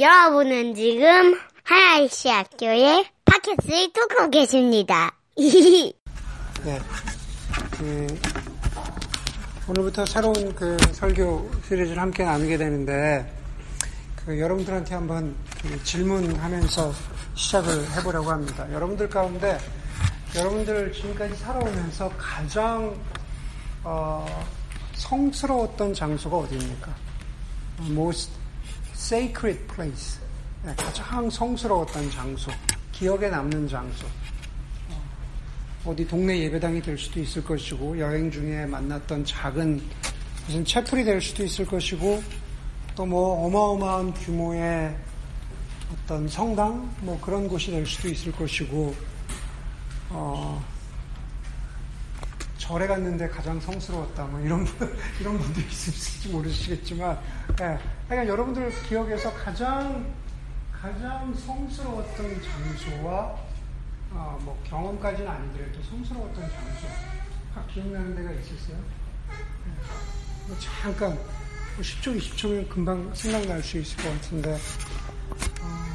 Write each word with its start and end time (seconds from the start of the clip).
여러분은 0.00 0.76
지금 0.76 1.36
하나이시 1.64 2.28
학교의 2.28 3.04
팟캐스트를 3.24 3.92
듣고 3.92 4.30
계십니다. 4.30 5.12
네. 5.36 6.78
그, 7.72 8.06
오늘부터 9.66 10.06
새로운 10.06 10.54
그 10.54 10.76
설교 10.92 11.50
시리즈를 11.66 12.00
함께 12.00 12.22
나누게 12.22 12.56
되는데, 12.58 13.28
그 14.14 14.38
여러분들한테 14.38 14.94
한번 14.94 15.34
그 15.62 15.82
질문하면서 15.82 16.92
시작을 17.34 17.90
해보려고 17.96 18.30
합니다. 18.30 18.72
여러분들 18.72 19.08
가운데 19.08 19.58
여러분들 20.36 20.92
지금까지 20.92 21.34
살아오면서 21.34 22.08
가장 22.16 22.96
어, 23.82 24.46
성스러웠던 24.94 25.92
장소가 25.94 26.36
어디입니까? 26.36 26.94
Most 27.90 28.37
sacred 28.98 29.58
place. 29.72 30.18
네, 30.64 30.74
가장 30.74 31.30
성스러웠던 31.30 32.10
장소. 32.10 32.50
기억에 32.90 33.28
남는 33.28 33.68
장소. 33.68 34.06
어, 35.84 35.94
디 35.94 36.06
동네 36.06 36.36
예배당이 36.40 36.82
될 36.82 36.98
수도 36.98 37.20
있을 37.20 37.44
것이고, 37.44 37.98
여행 38.00 38.28
중에 38.28 38.66
만났던 38.66 39.24
작은 39.24 39.80
무슨 40.46 40.64
채플이 40.64 41.04
될 41.04 41.20
수도 41.20 41.44
있을 41.44 41.64
것이고, 41.64 42.22
또 42.96 43.06
뭐 43.06 43.46
어마어마한 43.46 44.12
규모의 44.14 44.94
어떤 45.92 46.26
성당? 46.26 46.92
뭐 47.00 47.18
그런 47.20 47.46
곳이 47.46 47.70
될 47.70 47.86
수도 47.86 48.08
있을 48.08 48.32
것이고, 48.32 48.94
어, 50.10 50.64
절에 52.68 52.86
갔는데 52.86 53.26
가장 53.28 53.58
성스러웠다. 53.58 54.26
뭐 54.26 54.38
이런 54.40 54.62
분, 54.62 54.94
이런 55.18 55.38
분도 55.38 55.58
있을지 55.58 56.28
모르시겠지만, 56.28 57.18
예. 57.62 57.78
그러니까 58.06 58.30
여러분들 58.30 58.70
기억에서 58.86 59.32
가장 59.32 60.04
가장 60.70 61.34
성스러웠던 61.34 62.42
장소와 62.42 63.36
어, 64.10 64.38
뭐 64.42 64.62
경험까지는 64.64 65.26
아니더라도 65.26 65.82
성스러웠던 65.82 66.42
장소, 66.42 66.86
아, 67.54 67.64
기억나는 67.72 68.14
데가 68.14 68.32
있었어요? 68.32 68.76
예. 68.76 70.46
뭐 70.46 70.56
잠깐 70.58 71.14
뭐 71.14 71.80
10초, 71.80 72.20
20초면 72.20 72.68
금방 72.68 73.14
생각날 73.14 73.62
수 73.62 73.78
있을 73.78 73.96
것 73.96 74.10
같은데 74.10 74.52
어, 74.52 75.86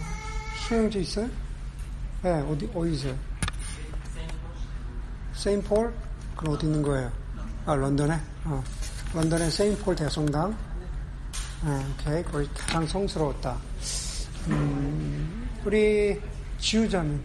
수영지 0.58 1.02
있어요? 1.02 1.30
네, 2.24 2.32
어디 2.42 2.68
어디세요? 2.74 3.16
세인폴? 5.34 6.13
그럼 6.44 6.56
어디 6.56 6.66
있는 6.66 6.82
거예요? 6.82 7.10
아, 7.66 7.74
런던에? 7.74 8.20
어. 8.44 8.62
런던의 9.14 9.50
세인폴 9.50 9.96
대성당. 9.96 10.54
아, 11.64 11.94
오케이. 11.94 12.22
거기 12.22 12.50
가장 12.54 12.86
성스러웠다. 12.86 13.58
음, 14.50 15.50
우리 15.64 16.22
지우자는 16.58 17.22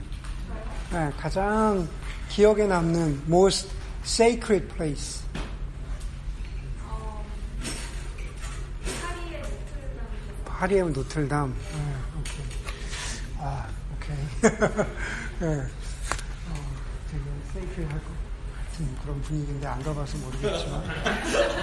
네, 0.93 1.11
가장 1.19 1.89
기억에 2.29 2.69
남는 2.69 3.25
most 3.27 3.69
sacred 4.05 4.69
place. 4.69 5.25
파리의 10.45 10.93
노틀담. 10.93 11.57
네, 11.73 11.95
오케이. 12.21 12.47
아, 13.39 13.67
오케이. 13.97 14.17
네. 15.41 15.67
어, 16.49 16.77
되게 17.11 17.25
sacred 17.51 17.93
할것 17.93 18.28
같은 18.79 18.97
그런 19.03 19.21
분위기인데 19.23 19.67
안 19.67 19.83
가봐서 19.83 20.17
모르겠지만. 20.19 20.85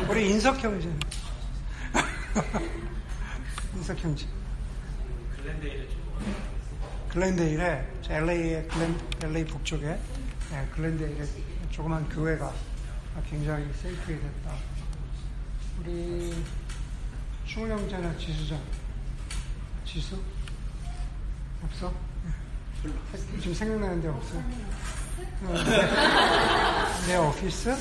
우리 0.09 0.31
인석 0.31 0.61
형제. 0.61 0.89
인석 3.73 3.97
형제. 3.97 4.27
글렌데일에 7.09 7.87
LA의 8.09 8.67
글렌, 8.67 8.99
LA 9.23 9.45
북쪽에 9.45 9.97
네, 10.51 10.67
글렌데일에 10.75 11.25
조그만 11.71 12.07
교회가 12.09 12.53
굉장히 13.29 13.71
세이크했다. 13.81 14.51
우리 15.79 16.35
충우 17.45 17.69
형제나 17.69 18.17
지수장 18.17 18.61
지수 19.85 20.21
없어? 21.63 21.93
네. 22.83 23.39
지금 23.39 23.53
생각나는 23.53 24.01
데 24.01 24.09
없어? 24.09 24.41
어, 25.45 25.53
내, 25.63 27.07
내 27.13 27.17
오피스? 27.17 27.75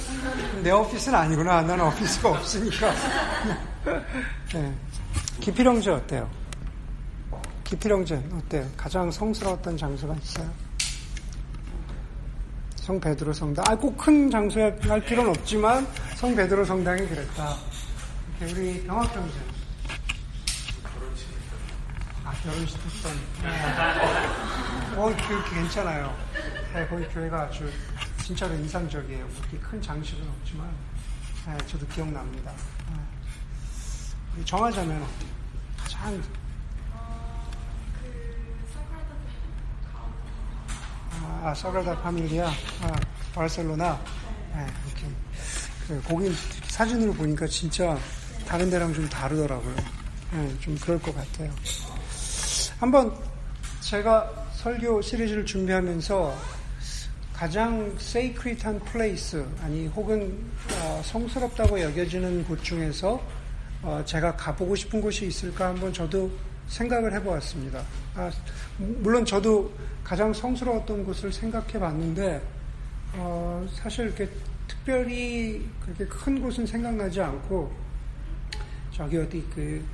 내 0.62 0.70
오피스는 0.70 1.18
아니구나. 1.18 1.62
나는 1.62 1.86
오피스가 1.86 2.30
없으니까. 2.30 2.92
네. 4.52 4.74
기필형제 5.40 5.90
어때요? 5.90 6.30
기필형제 7.64 8.22
어때요? 8.32 8.66
가장 8.76 9.10
성스러웠던 9.10 9.76
장소가 9.76 10.14
있어요? 10.22 10.50
성 12.76 13.00
베드로 13.00 13.32
성당. 13.32 13.64
아, 13.66 13.74
꼭 13.76 13.96
큰 13.96 14.30
장소에 14.30 14.76
할 14.82 15.00
필요는 15.02 15.30
없지만 15.30 15.86
성 16.16 16.36
베드로 16.36 16.64
성당이 16.66 17.08
그랬다. 17.08 17.56
이렇게 18.40 18.54
우리 18.60 18.84
병학형제. 18.86 19.38
아, 22.24 22.32
결혼식 22.42 22.78
했던. 22.84 23.12
네. 23.42 24.96
어, 24.96 25.14
그, 25.28 25.54
괜찮아요. 25.54 26.14
네, 26.74 26.84
거기 26.88 27.06
교회가 27.06 27.42
아주 27.42 27.70
진짜로 28.20 28.52
인상적이에요. 28.54 29.28
그렇게 29.28 29.58
큰 29.58 29.80
장식은 29.80 30.28
없지만, 30.28 30.68
네, 31.46 31.56
저도 31.68 31.86
기억납니다. 31.86 32.52
네. 32.90 34.44
정하자면 34.44 35.06
가장 35.78 36.20
아, 41.44 41.54
사그라다 41.54 42.00
파밀리아, 42.02 42.48
아, 42.48 43.00
바르셀로나. 43.36 44.00
네, 44.54 44.66
이렇게. 44.88 45.06
그, 45.86 46.02
거기 46.08 46.32
사진으로 46.66 47.12
보니까 47.12 47.46
진짜 47.46 47.96
다른 48.48 48.68
데랑 48.68 48.92
좀 48.92 49.08
다르더라고요. 49.08 49.76
네, 50.32 50.58
좀 50.58 50.76
그럴 50.78 51.00
것 51.00 51.14
같아요. 51.14 51.52
한번 52.80 53.16
제가 53.80 54.28
설교 54.54 55.02
시리즈를 55.02 55.46
준비하면서 55.46 56.63
가장 57.34 57.92
세이크릿한 57.98 58.78
플레이스, 58.80 59.44
아니, 59.60 59.88
혹은 59.88 60.38
어, 60.80 61.02
성스럽다고 61.04 61.80
여겨지는 61.80 62.44
곳 62.44 62.62
중에서 62.62 63.20
어, 63.82 64.02
제가 64.06 64.36
가보고 64.36 64.76
싶은 64.76 65.00
곳이 65.00 65.26
있을까 65.26 65.68
한번 65.68 65.92
저도 65.92 66.30
생각을 66.68 67.12
해보았습니다. 67.12 67.82
아, 68.14 68.30
물론 68.78 69.24
저도 69.24 69.70
가장 70.04 70.32
성스러웠던 70.32 71.04
곳을 71.04 71.32
생각해 71.32 71.72
봤는데, 71.72 72.40
어, 73.14 73.66
사실 73.74 74.06
이렇게 74.06 74.28
특별히 74.68 75.68
그렇게 75.80 76.06
큰 76.06 76.40
곳은 76.40 76.64
생각나지 76.64 77.20
않고, 77.20 77.70
저기 78.92 79.18
어디 79.18 79.44
그 79.52 79.84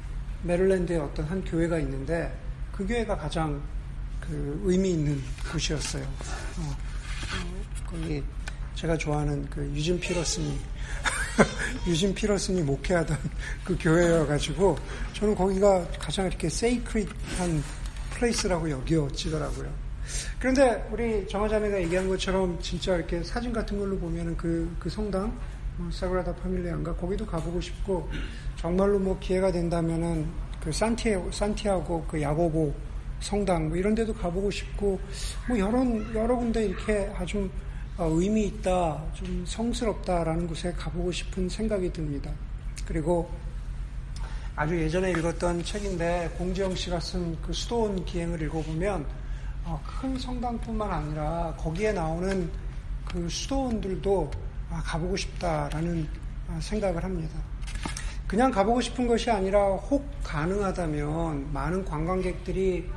메릴랜드에 0.42 0.98
어떤 0.98 1.24
한 1.24 1.42
교회가 1.42 1.78
있는데, 1.78 2.32
그 2.70 2.86
교회가 2.86 3.16
가장 3.16 3.60
그 4.20 4.60
의미 4.64 4.90
있는 4.90 5.20
곳이었어요. 5.50 6.04
어, 6.04 6.90
거기 7.86 8.22
제가 8.74 8.96
좋아하는 8.96 9.48
그 9.50 9.62
유진 9.74 9.98
피터슨이 10.00 10.58
유진 11.86 12.14
피터슨이 12.14 12.62
목회하던 12.62 13.18
그 13.64 13.76
교회여가지고 13.78 14.76
저는 15.12 15.34
거기가 15.34 15.86
가장 15.98 16.26
이렇게 16.26 16.48
sacred한 16.48 17.62
place라고 18.14 18.70
여겨지더라고요. 18.70 19.90
그런데 20.38 20.88
우리 20.90 21.26
정화자매가 21.28 21.80
얘기한 21.82 22.08
것처럼 22.08 22.58
진짜 22.60 22.96
이렇게 22.96 23.22
사진 23.22 23.52
같은 23.52 23.78
걸로 23.78 23.98
보면은 23.98 24.36
그, 24.36 24.74
그 24.78 24.88
성당, 24.88 25.38
뭐 25.76 25.90
사그라다 25.90 26.34
파밀리안가 26.36 26.96
거기도 26.96 27.24
가보고 27.26 27.60
싶고 27.60 28.08
정말로 28.56 28.98
뭐 28.98 29.18
기회가 29.18 29.52
된다면은 29.52 30.26
그 30.62 30.72
산티아고, 30.72 31.32
산티아고 31.32 32.04
그 32.06 32.20
야고보 32.20 32.74
성당 33.20 33.68
뭐 33.68 33.76
이런 33.76 33.94
데도 33.94 34.14
가보고 34.14 34.50
싶고 34.50 34.98
뭐 35.48 35.58
여러, 35.58 35.84
여러 36.14 36.36
군데 36.36 36.66
이렇게 36.66 37.10
아주 37.16 37.48
어, 37.96 38.06
의미 38.06 38.46
있다, 38.46 39.02
좀 39.14 39.44
성스럽다라는 39.46 40.46
곳에 40.46 40.72
가보고 40.72 41.12
싶은 41.12 41.48
생각이 41.48 41.92
듭니다. 41.92 42.30
그리고 42.86 43.30
아주 44.56 44.78
예전에 44.78 45.10
읽었던 45.10 45.62
책인데 45.64 46.34
공지영 46.38 46.74
씨가 46.74 46.98
쓴 47.00 47.36
그 47.42 47.52
수도원 47.52 48.04
기행을 48.04 48.40
읽어보면 48.42 49.04
어, 49.64 49.80
큰 49.86 50.18
성당뿐만 50.18 50.90
아니라 50.90 51.54
거기에 51.58 51.92
나오는 51.92 52.50
그 53.04 53.28
수도원들도 53.28 54.30
아, 54.70 54.82
가보고 54.84 55.16
싶다라는 55.16 56.08
아, 56.48 56.58
생각을 56.60 57.02
합니다. 57.04 57.38
그냥 58.26 58.50
가보고 58.50 58.80
싶은 58.80 59.06
것이 59.06 59.30
아니라 59.30 59.74
혹 59.74 60.08
가능하다면 60.22 61.52
많은 61.52 61.84
관광객들이 61.84 62.88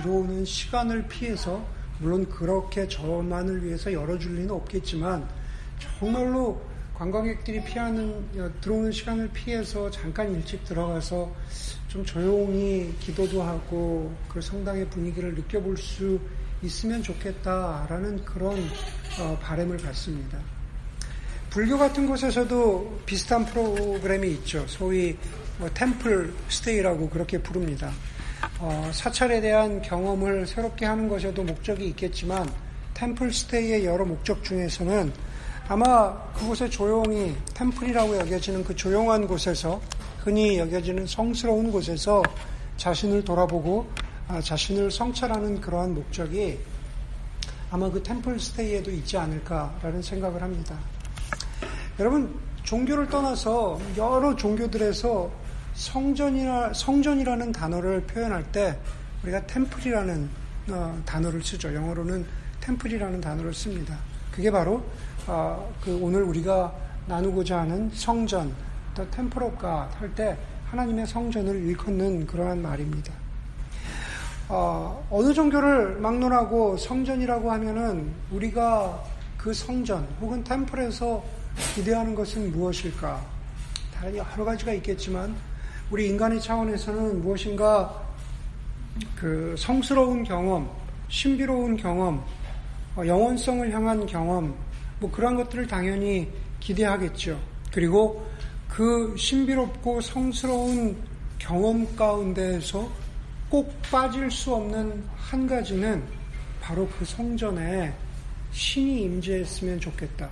들어오는 0.00 0.44
시간을 0.44 1.06
피해서 1.08 1.64
물론 1.98 2.28
그렇게 2.28 2.88
저만을 2.88 3.64
위해서 3.64 3.92
열어줄 3.92 4.36
리는 4.36 4.50
없겠지만 4.50 5.28
정말로 5.78 6.60
관광객들이 6.94 7.62
피하는 7.64 8.24
들어오는 8.60 8.92
시간을 8.92 9.30
피해서 9.32 9.90
잠깐 9.90 10.34
일찍 10.34 10.64
들어가서 10.64 11.34
좀 11.88 12.04
조용히 12.04 12.94
기도도 13.00 13.42
하고 13.42 14.14
그 14.28 14.40
성당의 14.40 14.88
분위기를 14.88 15.34
느껴볼 15.34 15.76
수 15.76 16.20
있으면 16.62 17.02
좋겠다라는 17.02 18.24
그런 18.24 18.58
어, 19.18 19.38
바램을 19.42 19.78
갖습니다. 19.78 20.38
불교 21.48 21.78
같은 21.78 22.06
곳에서도 22.06 23.00
비슷한 23.06 23.44
프로그램이 23.46 24.30
있죠. 24.34 24.64
소위 24.68 25.16
뭐 25.58 25.68
템플 25.72 26.32
스테이라고 26.48 27.08
그렇게 27.10 27.42
부릅니다. 27.42 27.92
어, 28.62 28.90
사찰에 28.92 29.40
대한 29.40 29.80
경험을 29.80 30.46
새롭게 30.46 30.84
하는 30.84 31.08
것에도 31.08 31.42
목적이 31.42 31.86
있겠지만 31.88 32.46
템플 32.92 33.32
스테이의 33.32 33.86
여러 33.86 34.04
목적 34.04 34.44
중에서는 34.44 35.10
아마 35.66 36.30
그곳에 36.34 36.68
조용히 36.68 37.34
템플이라고 37.54 38.18
여겨지는 38.18 38.62
그 38.64 38.76
조용한 38.76 39.26
곳에서 39.26 39.80
흔히 40.18 40.58
여겨지는 40.58 41.06
성스러운 41.06 41.72
곳에서 41.72 42.22
자신을 42.76 43.24
돌아보고 43.24 43.88
아, 44.28 44.42
자신을 44.42 44.90
성찰하는 44.90 45.62
그러한 45.62 45.94
목적이 45.94 46.58
아마 47.70 47.90
그 47.90 48.02
템플 48.02 48.38
스테이에도 48.38 48.90
있지 48.90 49.16
않을까라는 49.16 50.02
생각을 50.02 50.42
합니다. 50.42 50.78
여러분 51.98 52.38
종교를 52.64 53.08
떠나서 53.08 53.80
여러 53.96 54.36
종교들에서 54.36 55.39
성전이나 55.80 56.74
성전이라는 56.74 57.52
단어를 57.52 58.02
표현할 58.02 58.44
때 58.52 58.78
우리가 59.22 59.46
템플이라는 59.46 60.28
어, 60.72 61.02
단어를 61.06 61.42
쓰죠. 61.42 61.74
영어로는 61.74 62.26
템플이라는 62.60 63.18
단어를 63.22 63.54
씁니다. 63.54 63.96
그게 64.30 64.50
바로 64.50 64.84
어, 65.26 65.72
그 65.82 65.98
오늘 66.02 66.22
우리가 66.22 66.70
나누고자 67.06 67.60
하는 67.60 67.90
성전, 67.94 68.52
또 68.94 69.10
temple 69.10 69.42
of 69.42 69.56
God 69.56 69.80
할 69.80 70.04
때 70.04 70.36
하나님의 70.70 71.06
성전을 71.06 71.56
일컫는 71.62 72.26
그러한 72.26 72.60
말입니다. 72.60 73.14
어, 74.50 75.06
어느 75.10 75.32
종교를 75.32 75.98
막론하고 75.98 76.76
성전이라고 76.76 77.50
하면은 77.52 78.12
우리가 78.30 79.02
그 79.38 79.54
성전 79.54 80.06
혹은 80.20 80.44
temple에서 80.44 81.24
기대하는 81.74 82.14
것은 82.14 82.52
무엇일까? 82.52 83.18
다른 83.94 84.16
여러 84.16 84.44
가지가 84.44 84.74
있겠지만 84.74 85.34
우리 85.90 86.06
인간의 86.06 86.40
차원에서는 86.40 87.20
무엇인가 87.20 88.00
그 89.16 89.56
성스러운 89.58 90.22
경험, 90.22 90.70
신비로운 91.08 91.76
경험, 91.76 92.24
어, 92.94 93.04
영원성을 93.04 93.72
향한 93.72 94.06
경험, 94.06 94.54
뭐 95.00 95.10
그런 95.10 95.34
것들을 95.34 95.66
당연히 95.66 96.28
기대하겠죠. 96.60 97.40
그리고 97.72 98.24
그 98.68 99.16
신비롭고 99.18 100.00
성스러운 100.00 100.96
경험 101.40 101.96
가운데에서 101.96 102.88
꼭 103.48 103.74
빠질 103.90 104.30
수 104.30 104.54
없는 104.54 105.02
한 105.16 105.46
가지는 105.48 106.04
바로 106.60 106.88
그 106.98 107.04
성전에 107.04 107.92
신이 108.52 109.02
임재했으면 109.02 109.80
좋겠다. 109.80 110.30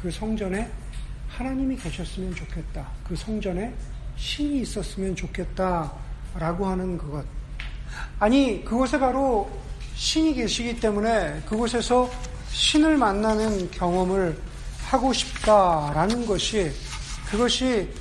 그 0.00 0.12
성전에 0.12 0.70
하나님이 1.26 1.74
계셨으면 1.76 2.36
좋겠다. 2.36 2.88
그 3.02 3.16
성전에 3.16 3.74
신이 4.22 4.60
있었으면 4.60 5.16
좋겠다. 5.16 5.92
라고 6.36 6.66
하는 6.66 6.96
그것. 6.96 7.24
아니, 8.20 8.64
그곳에 8.64 8.98
바로 8.98 9.50
신이 9.96 10.34
계시기 10.34 10.78
때문에 10.78 11.42
그곳에서 11.44 12.08
신을 12.48 12.96
만나는 12.96 13.70
경험을 13.72 14.38
하고 14.88 15.12
싶다라는 15.12 16.24
것이 16.24 16.70
그것이 17.28 17.92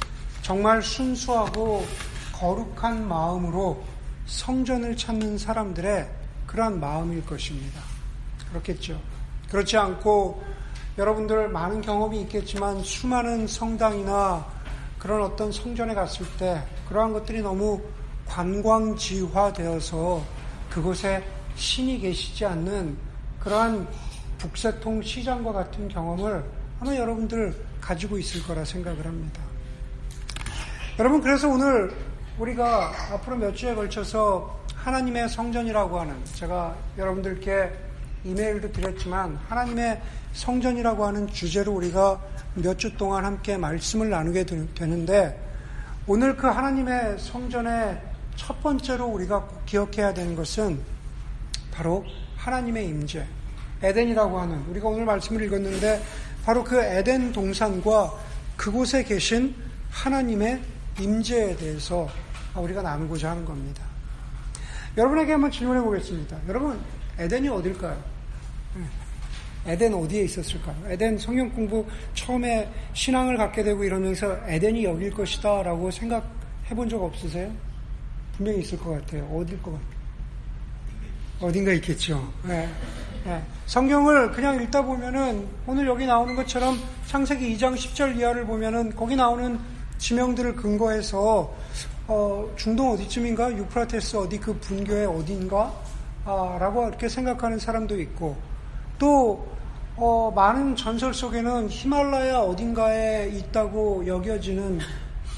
정말 0.44 0.82
순수하고 0.84 1.86
거룩한 2.34 3.08
마음으로 3.08 3.84
성전을 4.28 4.96
찾는 4.96 5.38
사람들의 5.38 6.08
그러한 6.46 6.80
마음일 6.80 7.26
것입니다. 7.26 7.82
그렇겠죠. 8.50 9.02
그렇지 9.50 9.76
않고 9.76 10.44
여러분들 10.98 11.50
많은 11.50 11.82
경험이 11.82 12.22
있겠지만 12.22 12.84
수많은 12.84 13.48
성당이나 13.48 14.61
그런 15.02 15.24
어떤 15.24 15.52
성전에 15.52 15.96
갔을 15.96 16.28
때 16.38 16.62
그러한 16.88 17.12
것들이 17.12 17.42
너무 17.42 17.82
관광지화 18.28 19.52
되어서 19.52 20.22
그곳에 20.70 21.24
신이 21.56 21.98
계시지 21.98 22.46
않는 22.46 22.96
그러한 23.40 23.88
북새통 24.38 25.02
시장과 25.02 25.54
같은 25.54 25.90
경험을 25.90 26.46
아마 26.80 26.96
여러분들 26.96 27.56
가지고 27.82 28.20
있을 28.20 28.44
거라 28.44 28.64
생각을 28.64 29.04
합니다. 29.04 29.42
여러분, 31.00 31.20
그래서 31.20 31.50
오늘 31.50 31.92
우리가 32.38 32.92
앞으로 33.14 33.38
몇 33.38 33.56
주에 33.56 33.74
걸쳐서 33.74 34.56
하나님의 34.76 35.30
성전이라고 35.30 36.00
하는 36.00 36.16
제가 36.36 36.76
여러분들께 37.00 37.72
이메일도 38.24 38.72
드렸지만 38.72 39.36
하나님의 39.50 40.00
성전이라고 40.34 41.06
하는 41.08 41.28
주제로 41.28 41.74
우리가 41.74 42.22
몇 42.56 42.78
주 42.78 42.96
동안 42.98 43.24
함께 43.24 43.58
말씀을 43.58 44.10
나누게 44.10 44.46
되는데 44.76 45.40
오늘 46.08 46.36
그 46.36 46.48
하나님의 46.48 47.18
성전의 47.20 48.02
첫 48.36 48.62
번째로 48.62 49.06
우리가 49.08 49.48
기억해야 49.66 50.14
되는 50.14 50.36
것은 50.36 50.80
바로 51.72 52.04
하나님의 52.38 52.88
임재, 52.88 53.26
에덴이라고 53.84 54.40
하는 54.40 54.64
우리가 54.70 54.90
오늘 54.90 55.06
말씀을 55.06 55.44
읽었는데 55.44 56.04
바로 56.44 56.64
그 56.64 56.78
에덴 56.82 57.32
동산과 57.32 58.12
그곳에 58.58 59.04
계신 59.04 59.56
하나님의 59.90 60.62
임재에 61.00 61.56
대해서 61.56 62.10
우리가 62.56 62.82
나누고자 62.82 63.32
하는 63.32 63.46
겁니다. 63.46 63.84
여러분에게 64.98 65.32
한번 65.32 65.52
질문해 65.52 65.82
보겠습니다. 65.82 66.38
여러분, 66.48 66.80
에덴이 67.18 67.48
어딜까요? 67.48 68.11
에덴 69.66 69.94
어디에 69.94 70.24
있었을까요? 70.24 70.76
에덴 70.88 71.18
성경 71.18 71.50
공부 71.52 71.86
처음에 72.14 72.70
신앙을 72.94 73.38
갖게 73.38 73.64
되고 73.64 73.84
이러면서 73.84 74.38
에덴이 74.48 74.84
여길 74.86 75.12
것이다 75.12 75.64
라고 75.64 75.92
생각해 75.92 76.24
본 76.76 76.90
적 76.90 77.02
없으세요? 77.04 77.52
분명히 78.38 78.60
있을 78.62 78.80
것 78.80 78.92
같아요. 78.92 79.24
어딜 79.26 79.62
것 79.62 79.72
같아요? 79.72 79.92
어딘가 81.42 81.72
있겠죠. 81.74 82.32
네. 82.48 82.68
네. 83.26 83.42
성경을 83.68 84.32
그냥 84.32 84.62
읽다 84.64 84.82
보면은 84.84 85.48
오늘 85.68 85.86
여기 85.88 86.06
나오는 86.06 86.36
것처럼 86.36 86.78
창세기 87.08 87.56
2장 87.56 87.76
10절 87.76 88.18
이하를 88.18 88.46
보면은 88.46 88.96
거기 88.96 89.16
나오는 89.16 89.60
지명들을 90.00 90.56
근거해서 90.56 91.54
어, 92.08 92.52
중동 92.56 92.92
어디쯤인가 92.92 93.56
유프라테스 93.58 94.18
어디 94.18 94.40
그 94.40 94.58
분교의 94.60 95.06
어딘가 95.06 95.72
아, 96.26 96.58
라고 96.60 96.88
이렇게 96.88 97.08
생각하는 97.08 97.60
사람도 97.60 98.00
있고 98.02 98.36
또 99.02 99.44
어, 99.96 100.32
많은 100.36 100.76
전설 100.76 101.12
속에는 101.12 101.68
히말라야 101.68 102.38
어딘가에 102.38 103.30
있다고 103.30 104.06
여겨지는 104.06 104.80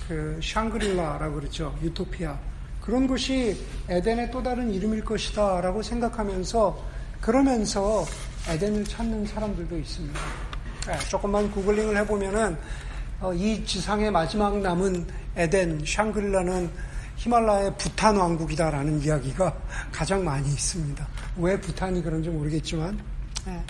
그 0.06 0.38
샹그릴라라고 0.44 1.36
그러죠 1.36 1.74
유토피아 1.82 2.38
그런 2.82 3.08
곳이 3.08 3.58
에덴의 3.88 4.32
또 4.32 4.44
다른 4.44 4.70
이름일 4.70 5.06
것이다 5.06 5.62
라고 5.62 5.82
생각하면서 5.82 6.78
그러면서 7.22 8.04
에덴을 8.50 8.84
찾는 8.84 9.26
사람들도 9.26 9.78
있습니다. 9.78 10.20
네, 10.88 11.00
조금만 11.08 11.50
구글링을 11.50 11.96
해보면은 12.00 12.58
어, 13.22 13.34
이 13.34 13.64
지상의 13.64 14.12
마지막 14.12 14.58
남은 14.60 15.08
에덴, 15.38 15.82
샹그릴라는 15.86 16.70
히말라야의 17.16 17.78
부탄 17.78 18.18
왕국이다라는 18.18 19.02
이야기가 19.02 19.56
가장 19.94 20.26
많이 20.26 20.50
있습니다. 20.50 21.08
왜 21.38 21.58
부탄이 21.58 22.04
그런지 22.04 22.30
모르겠지만. 22.30 23.13
네. 23.46 23.62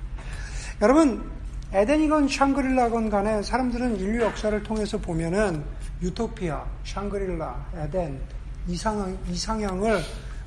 여러분, 0.82 1.32
에덴이건 1.72 2.28
샹그릴라건 2.28 3.10
간에 3.10 3.42
사람들은 3.42 3.98
인류 3.98 4.22
역사를 4.22 4.62
통해서 4.62 4.98
보면은 5.00 5.64
유토피아, 6.02 6.64
샹그릴라, 6.84 7.72
에덴, 7.78 8.20
이상향, 8.68 9.18
이상향을 9.30 10.00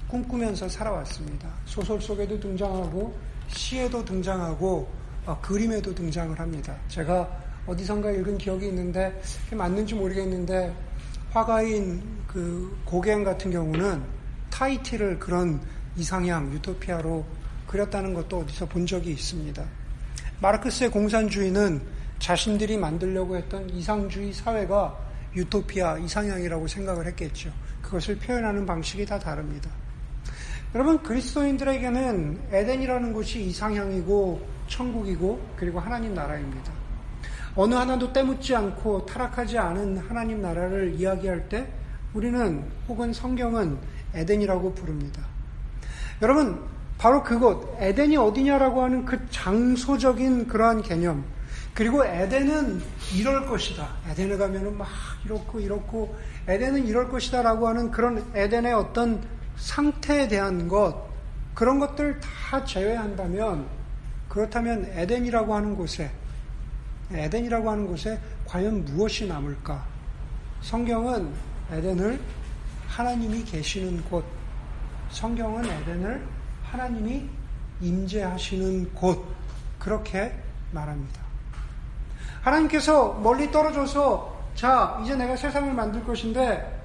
꿈꾸면서 0.09 0.69
살아왔습니다. 0.69 1.49
소설 1.65 2.01
속에도 2.01 2.39
등장하고 2.39 3.17
시에도 3.49 4.05
등장하고 4.05 4.89
어, 5.27 5.37
그림에도 5.43 5.93
등장을 5.93 6.39
합니다. 6.39 6.77
제가 6.87 7.29
어디선가 7.67 8.13
읽은 8.13 8.39
기억이 8.39 8.69
있는데 8.69 9.21
맞는지 9.51 9.97
모르겠는데 9.97 10.73
화가인 11.33 12.01
그 12.29 12.79
고갱 12.85 13.25
같은 13.25 13.51
경우는 13.51 14.01
타이틀을 14.51 15.19
그런 15.19 15.61
이상향 15.97 16.53
유토피아로 16.53 17.25
그렸다는 17.77 18.15
것도 18.15 18.41
어디서 18.41 18.67
본 18.67 18.87
적이 18.87 19.11
있습니다. 19.11 19.63
마르크스의 20.41 20.91
공산주의는 20.91 21.83
자신들이 22.19 22.79
만들려고 22.79 23.37
했던 23.37 23.69
이상주의 23.69 24.33
사회가 24.33 24.97
유토피아 25.35 25.99
이상향이라고 25.99 26.67
생각을 26.67 27.07
했겠죠. 27.09 27.53
그것을 27.83 28.17
표현하는 28.17 28.65
방식이 28.65 29.05
다 29.05 29.19
다릅니다. 29.19 29.71
여러분, 30.75 31.03
그리스도인들에게는 31.03 32.49
에덴이라는 32.51 33.13
곳이 33.13 33.43
이상향이고 33.45 34.47
천국이고 34.69 35.47
그리고 35.57 35.79
하나님 35.79 36.15
나라입니다. 36.15 36.73
어느 37.55 37.75
하나도 37.75 38.13
때묻지 38.13 38.55
않고 38.55 39.05
타락하지 39.05 39.59
않은 39.59 39.99
하나님 39.99 40.41
나라를 40.41 40.95
이야기할 40.95 41.49
때 41.51 41.71
우리는 42.15 42.65
혹은 42.89 43.13
성경은 43.13 43.79
에덴이라고 44.15 44.75
부릅니다. 44.75 45.23
여러분, 46.23 46.76
바로 46.99 47.23
그곳, 47.23 47.77
에덴이 47.79 48.17
어디냐라고 48.17 48.83
하는 48.83 49.05
그 49.05 49.29
장소적인 49.31 50.49
그러한 50.49 50.83
개념, 50.83 51.25
그리고 51.75 52.05
에덴은 52.05 52.81
이럴 53.15 53.47
것이다. 53.47 53.87
에덴에 54.09 54.39
가면은 54.39 54.79
막 54.79 54.89
이렇고 55.27 55.61
이렇고, 55.61 56.17
에덴은 56.49 56.87
이럴 56.87 57.11
것이다 57.11 57.43
라고 57.43 57.69
하는 57.69 57.91
그런 57.91 58.25
에덴의 58.35 58.73
어떤 58.73 59.23
상태에 59.57 60.27
대한 60.27 60.69
것, 60.69 61.07
그런 61.55 61.79
것들 61.79 62.19
다 62.21 62.65
제외한다면, 62.65 63.67
그렇다면 64.31 64.87
에덴이라고 64.95 65.55
하는 65.55 65.77
곳에, 65.77 66.11
에덴이라고 67.13 67.71
하는 67.71 67.87
곳에 67.87 68.19
과연 68.47 68.85
무엇이 68.87 69.27
남을까? 69.27 69.85
성경은 70.63 71.31
에덴을 71.71 72.19
하나님이 72.89 73.45
계시는 73.45 74.03
곳, 74.05 74.25
성경은 75.11 75.65
에덴을 75.65 76.36
하나님이 76.71 77.29
임재하시는 77.81 78.95
곳, 78.95 79.25
그렇게 79.79 80.35
말합니다. 80.73 81.21
하나님께서 82.43 83.15
멀리 83.23 83.51
떨어져서 83.51 84.37
자, 84.55 85.01
이제 85.03 85.15
내가 85.15 85.37
세상을 85.37 85.73
만들 85.75 86.05
것인데 86.05 86.77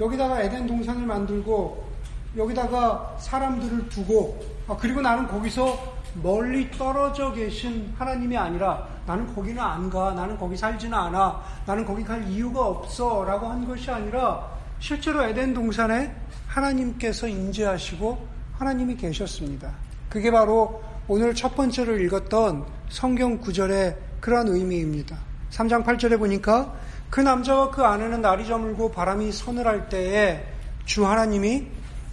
여기다가 0.00 0.40
에덴 0.42 0.66
동산을 0.66 1.06
만들고 1.06 1.88
여기다가 2.36 3.16
사람들을 3.18 3.88
두고 3.88 4.40
아, 4.68 4.76
그리고 4.78 5.00
나는 5.00 5.26
거기서 5.26 5.98
멀리 6.22 6.70
떨어져 6.70 7.32
계신 7.32 7.92
하나님이 7.98 8.36
아니라 8.36 8.86
나는 9.06 9.34
거기는 9.34 9.60
안 9.60 9.88
가. 9.90 10.12
나는 10.12 10.38
거기 10.38 10.56
살지는 10.56 10.96
않아. 10.96 11.42
나는 11.66 11.84
거기 11.84 12.04
갈 12.04 12.26
이유가 12.28 12.66
없어. 12.66 13.24
라고 13.24 13.46
한 13.46 13.66
것이 13.66 13.90
아니라 13.90 14.46
실제로 14.78 15.22
에덴 15.24 15.54
동산에 15.54 16.14
하나님께서 16.46 17.26
임재하시고 17.26 18.37
하나님이 18.58 18.96
계셨습니다. 18.96 19.72
그게 20.08 20.30
바로 20.30 20.82
오늘 21.06 21.34
첫 21.34 21.54
번째로 21.54 21.96
읽었던 21.98 22.66
성경 22.88 23.38
구절의 23.38 23.96
그러한 24.20 24.48
의미입니다. 24.48 25.16
3장 25.50 25.84
8절에 25.84 26.18
보니까 26.18 26.74
그 27.08 27.20
남자와 27.20 27.70
그 27.70 27.84
아내는 27.84 28.20
날이 28.20 28.46
저물고 28.46 28.90
바람이 28.90 29.32
서늘할 29.32 29.88
때에 29.88 30.44
주 30.84 31.06
하나님이 31.06 31.66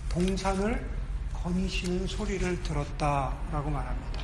동산을 0.09 0.85
거니시는 1.33 2.07
소리를 2.07 2.63
들었다라고 2.63 3.69
말합니다. 3.69 4.21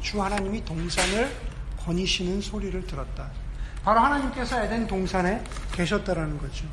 주 0.00 0.22
하나님이 0.22 0.64
동산을 0.64 1.30
거니시는 1.84 2.40
소리를 2.40 2.86
들었다. 2.86 3.30
바로 3.84 4.00
하나님께서 4.00 4.62
에덴 4.64 4.86
동산에 4.86 5.42
계셨다라는 5.72 6.38
거죠. 6.38 6.66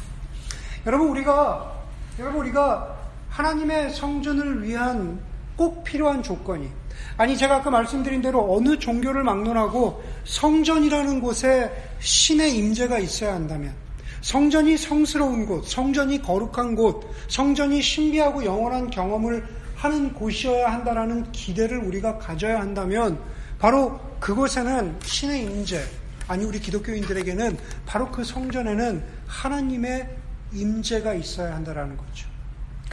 여러분 0.86 1.10
우리가 1.10 1.84
여러분 2.20 2.42
우리가 2.42 3.03
하나님의 3.34 3.92
성전을 3.92 4.64
위한 4.64 5.20
꼭 5.56 5.84
필요한 5.84 6.22
조건이 6.22 6.70
아니 7.18 7.36
제가 7.36 7.58
아까 7.58 7.72
말씀드린 7.72 8.22
대로 8.22 8.56
어느 8.56 8.78
종교를 8.78 9.24
막론하고 9.24 10.04
성전이라는 10.24 11.20
곳에 11.20 11.72
신의 12.00 12.56
임재가 12.58 13.00
있어야 13.00 13.34
한다면 13.34 13.74
성전이 14.22 14.78
성스러운 14.78 15.46
곳, 15.46 15.68
성전이 15.68 16.22
거룩한 16.22 16.76
곳, 16.76 17.04
성전이 17.28 17.82
신비하고 17.82 18.46
영원한 18.46 18.90
경험을 18.90 19.44
하는 19.76 20.14
곳이어야 20.14 20.72
한다라는 20.72 21.32
기대를 21.32 21.80
우리가 21.80 22.20
가져야 22.20 22.60
한다면 22.60 23.20
바로 23.60 24.00
그곳에는 24.20 24.96
신의 25.04 25.44
임재 25.44 25.84
아니 26.28 26.46
우리 26.46 26.60
기독교인들에게는 26.60 27.58
바로 27.86 28.10
그 28.12 28.24
성전에는 28.24 29.04
하나님의 29.28 30.08
임재가 30.54 31.16
있어야 31.16 31.56
한다라는 31.56 31.98
거죠. 31.98 32.33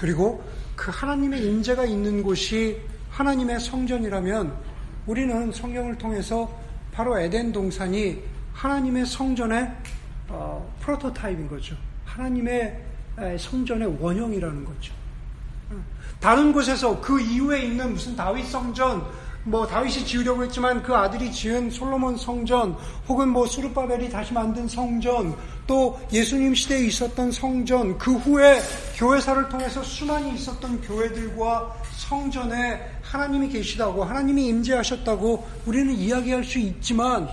그리고 0.00 0.42
그 0.74 0.90
하나님의 0.90 1.44
임재가 1.44 1.84
있는 1.84 2.22
곳이 2.22 2.80
하나님의 3.10 3.60
성전이라면 3.60 4.56
우리는 5.06 5.52
성경을 5.52 5.98
통해서 5.98 6.50
바로 6.90 7.18
에덴 7.18 7.52
동산이 7.52 8.22
하나님의 8.54 9.04
성전의 9.04 9.76
어, 10.28 10.74
프로토타입인 10.80 11.48
거죠. 11.48 11.76
하나님의 12.06 12.80
성전의 13.38 13.98
원형이라는 14.00 14.64
거죠. 14.64 14.94
다른 16.18 16.54
곳에서 16.54 16.98
그 17.02 17.20
이후에 17.20 17.64
있는 17.64 17.92
무슨 17.92 18.16
다윗 18.16 18.46
성전, 18.46 19.04
뭐 19.44 19.66
다윗이 19.66 20.04
지으려고 20.04 20.44
했지만 20.44 20.82
그 20.82 20.94
아들이 20.94 21.32
지은 21.32 21.70
솔로몬 21.70 22.16
성전, 22.16 22.76
혹은 23.08 23.28
뭐 23.28 23.46
수르바벨이 23.46 24.10
다시 24.10 24.34
만든 24.34 24.68
성전, 24.68 25.34
또 25.66 25.98
예수님 26.12 26.54
시대에 26.54 26.84
있었던 26.84 27.32
성전, 27.32 27.96
그 27.96 28.16
후에 28.16 28.60
교회사를 28.96 29.48
통해서 29.48 29.82
수많이 29.82 30.34
있었던 30.34 30.82
교회들과 30.82 31.74
성전에 31.96 32.80
하나님이 33.02 33.48
계시다고, 33.48 34.04
하나님이 34.04 34.48
임재하셨다고 34.48 35.48
우리는 35.64 35.94
이야기할 35.94 36.44
수 36.44 36.58
있지만, 36.58 37.28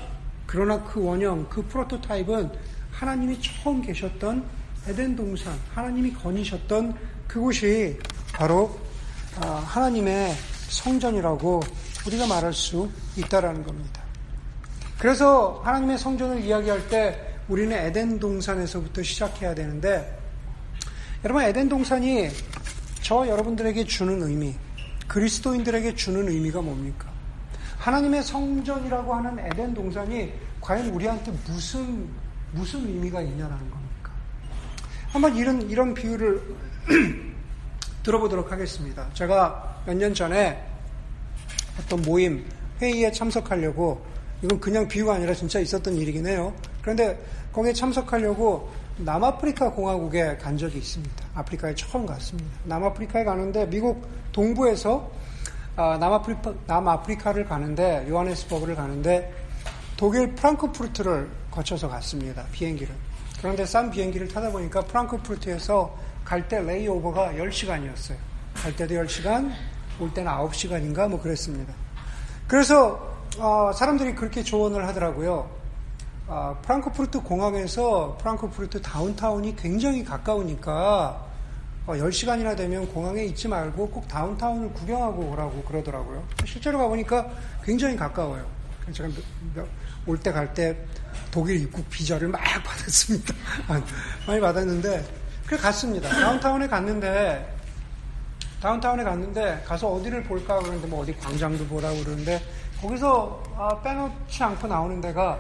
그러나 0.46 0.82
그 0.86 1.04
원형, 1.04 1.48
그 1.50 1.62
프로토타입은 1.68 2.50
하나님이 2.92 3.38
처음 3.42 3.82
계셨던 3.82 4.44
에덴 4.88 5.16
동산, 5.16 5.54
하나님이 5.74 6.14
거니셨던 6.14 6.96
그곳이 7.28 8.00
바로 8.34 8.80
아, 9.42 9.62
하나님의 9.68 10.34
성전이라고 10.70 11.62
우리가 12.08 12.26
말할 12.26 12.54
수 12.54 12.90
있다라는 13.18 13.64
겁니다. 13.64 14.02
그래서 14.98 15.62
하나님의 15.64 15.98
성전을 15.98 16.44
이야기할 16.44 16.88
때 16.88 17.36
우리는 17.48 17.76
에덴 17.78 18.20
동산에서부터 18.20 19.04
시작해야 19.04 19.54
되는데 19.54 20.18
여러분 21.24 21.44
에덴 21.44 21.70
동산이 21.70 22.30
저 23.02 23.28
여러분들에게 23.28 23.86
주는 23.86 24.22
의미, 24.24 24.56
그리스도인들에게 25.08 25.96
주는 25.96 26.28
의미가 26.28 26.62
뭡니까? 26.62 27.08
하나님의 27.78 28.24
성전이라고 28.24 29.14
하는 29.14 29.40
에덴 29.46 29.74
동산이 29.74 30.34
과연 30.62 30.90
우리한테 30.90 31.32
무슨 31.46 32.10
무슨 32.54 32.80
의미가 32.88 33.22
있냐라는 33.22 33.70
겁니까? 33.70 34.12
한번 35.10 35.36
이런 35.36 35.62
이런 35.70 35.94
비유를 35.94 36.42
들어보도록 38.04 38.52
하겠습니다. 38.52 39.08
제가 39.14 39.84
몇 39.86 39.96
년 39.96 40.14
전에 40.14 40.67
어떤 41.80 42.02
모임, 42.02 42.46
회의에 42.82 43.12
참석하려고, 43.12 44.02
이건 44.44 44.60
그냥 44.60 44.88
비유가 44.88 45.16
아니라 45.16 45.34
진짜 45.34 45.60
있었던 45.60 45.96
일이긴 45.96 46.28
해요. 46.28 46.54
그런데 46.82 47.20
거기에 47.52 47.74
참석하려고 47.74 48.70
남아프리카 48.98 49.72
공화국에 49.72 50.38
간 50.38 50.58
적이 50.58 50.78
있습니다. 50.80 51.26
아프리카에 51.36 51.76
처음 51.76 52.06
갔습니다. 52.06 52.50
남아프리카에 52.66 53.24
가는데 53.24 53.68
미국 53.70 54.08
동부에서 54.32 55.12
아, 55.76 55.98
남아프리카, 56.00 56.54
남아프리카를 56.66 57.46
가는데 57.46 58.06
요하네스버그를 58.10 58.76
가는데 58.76 59.32
독일 59.96 60.34
프랑크푸르트를 60.36 61.30
거쳐서 61.52 61.88
갔습니다. 61.90 62.46
비행기를. 62.52 62.94
그런데 63.40 63.66
싼 63.66 63.92
비행기를 63.92 64.28
타다 64.28 64.52
보니까 64.52 64.82
프랑크푸르트에서 64.82 65.96
갈 66.26 66.48
때 66.48 66.60
레이오버가 66.62 67.34
10시간이었어요. 67.34 68.16
갈 68.56 68.76
때도 68.76 68.96
10시간, 68.96 69.52
올 70.00 70.14
때는 70.14 70.32
9시간인가 70.32 71.08
뭐 71.10 71.22
그랬습니다. 71.22 71.74
그래서 72.48 73.16
어, 73.40 73.72
사람들이 73.74 74.16
그렇게 74.16 74.44
조언을 74.44 74.88
하더라고요. 74.88 75.50
어, 76.28 76.60
프랑크푸르트 76.62 77.22
공항에서 77.22 78.18
프랑크푸르트 78.20 78.82
다운타운이 78.82 79.56
굉장히 79.56 80.04
가까우니까 80.04 81.26
어, 81.88 81.94
10시간이나 81.94 82.56
되면 82.58 82.88
공항에 82.94 83.24
있지 83.26 83.48
말고 83.48 83.90
꼭 83.90 84.08
다운타운을 84.08 84.74
구경하고 84.74 85.32
오라고 85.32 85.64
그러더라고요. 85.64 86.24
실제로 86.46 86.80
가보니까 86.80 87.30
굉장히 87.64 87.96
가까워요. 87.96 88.46
제가 88.92 89.10
올 90.06 90.18
때 90.20 90.32
갈때 90.32 90.78
독일 91.32 91.62
입국 91.62 91.90
비자를 91.90 92.30
막 92.30 92.40
받았습니다. 92.64 93.34
많이 94.26 94.40
받았는데 94.40 95.06
그래 95.46 95.58
갔습니다. 95.58 96.10
다운타운에 96.10 96.68
갔는데 96.68 97.57
다운타운에 98.62 99.04
갔는데 99.04 99.64
가서 99.66 99.88
어디를 99.90 100.24
볼까 100.24 100.58
그러는데 100.60 100.88
뭐 100.88 101.02
어디 101.02 101.16
광장도 101.16 101.66
보라고 101.68 102.04
그러는데 102.04 102.42
거기서 102.82 103.44
아, 103.56 103.82
빼놓지 103.82 104.44
않고 104.44 104.68
나오는 104.68 105.00
데가 105.02 105.40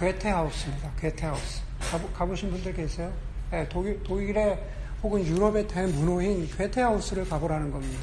괴테하우스입니다. 0.00 0.90
괴테하우스. 0.98 1.62
가보, 1.90 2.08
가보 2.10 2.34
신 2.34 2.50
분들 2.50 2.72
계세요? 2.74 3.12
네, 3.50 3.68
독일, 3.68 4.02
독일의 4.02 4.58
혹은 5.02 5.24
유럽의 5.26 5.68
대문호인 5.68 6.48
괴테하우스를 6.56 7.28
가보라는 7.28 7.70
겁니다. 7.70 8.00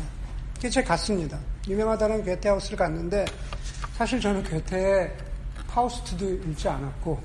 제가 0.59 0.89
갔습니다. 0.89 1.39
유명하다는 1.67 2.23
괴테하우스를 2.23 2.77
갔는데 2.77 3.25
사실 3.97 4.21
저는 4.21 4.43
괴테의 4.43 5.11
파우스트도 5.67 6.25
읽지 6.25 6.67
않았고 6.67 7.19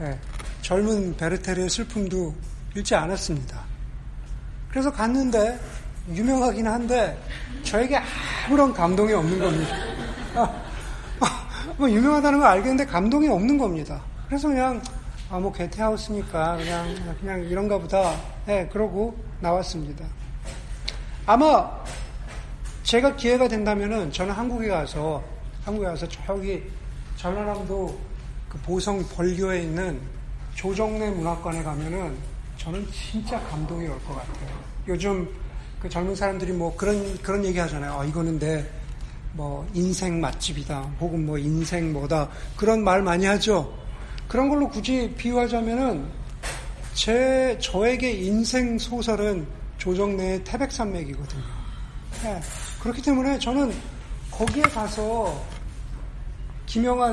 네, 0.00 0.18
젊은 0.62 1.16
베르테르의 1.16 1.68
슬픔도 1.68 2.34
읽지 2.76 2.94
않았습니다. 2.94 3.60
그래서 4.68 4.90
갔는데 4.90 5.58
유명하긴 6.08 6.66
한데 6.66 7.16
저에게 7.62 7.98
아무런 8.46 8.72
감동이 8.72 9.12
없는 9.12 9.38
겁니다. 9.38 9.76
아, 10.34 10.64
뭐 11.76 11.88
유명하다는 11.88 12.40
걸 12.40 12.48
알겠는데 12.48 12.86
감동이 12.86 13.28
없는 13.28 13.56
겁니다. 13.58 14.02
그래서 14.26 14.48
그냥 14.48 14.82
아, 15.30 15.38
뭐 15.38 15.52
게테하우스니까 15.52 16.56
그냥 16.56 17.16
그냥 17.20 17.40
이런가 17.44 17.78
보다. 17.78 18.14
예, 18.48 18.68
그러고 18.72 19.16
나왔습니다. 19.40 20.04
아마 21.24 21.70
제가 22.82 23.14
기회가 23.16 23.46
된다면은 23.46 24.10
저는 24.12 24.34
한국에 24.34 24.68
가서 24.68 25.22
한국에 25.64 25.86
가서 25.86 26.06
저기 26.08 26.64
전라남도 27.16 27.96
그 28.48 28.58
보성 28.58 29.06
벌교에 29.08 29.62
있는 29.62 30.00
조정래 30.54 31.08
문학관에 31.10 31.62
가면은 31.62 32.16
저는 32.58 32.86
진짜 32.90 33.40
감동이 33.44 33.86
올 33.86 33.98
것 34.00 34.16
같아요. 34.16 34.50
요즘 34.88 35.28
그 35.82 35.88
젊은 35.88 36.14
사람들이 36.14 36.52
뭐 36.52 36.74
그런 36.76 37.18
그런 37.18 37.44
얘기 37.44 37.58
하잖아요. 37.58 38.00
아, 38.00 38.04
이거는 38.04 38.38
내 38.38 38.82
뭐 39.34 39.66
인생 39.74 40.20
맛집이다. 40.20 40.80
혹은 41.00 41.24
뭐 41.24 41.38
인생 41.38 41.92
뭐다. 41.92 42.28
그런 42.56 42.84
말 42.84 43.02
많이 43.02 43.24
하죠. 43.26 43.72
그런 44.28 44.48
걸로 44.48 44.68
굳이 44.68 45.12
비유하자면은 45.16 46.06
제 46.94 47.58
저에게 47.60 48.10
인생 48.12 48.78
소설은 48.78 49.46
조정래의 49.78 50.44
태백산맥이거든요. 50.44 51.42
네. 52.22 52.40
그렇기 52.80 53.02
때문에 53.02 53.38
저는 53.38 53.72
거기에 54.30 54.62
가서 54.62 55.42
김영하 56.66 57.12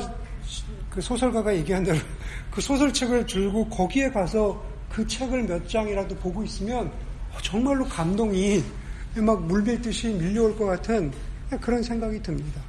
그 0.90 1.02
소설가가 1.02 1.56
얘기한 1.56 1.84
대로 1.84 1.98
그 2.52 2.62
소설책을 2.62 3.26
들고 3.26 3.70
거기에 3.70 4.10
가서 4.10 4.62
그 4.90 5.08
책을 5.08 5.44
몇 5.44 5.70
장이라도 5.70 6.16
보고 6.16 6.44
있으면 6.44 6.92
정말로 7.42 7.86
감동이 7.86 8.64
막 9.16 9.42
물밀듯이 9.44 10.10
밀려올 10.10 10.58
것 10.58 10.66
같은 10.66 11.12
그런 11.62 11.82
생각이 11.82 12.22
듭니다. 12.22 12.62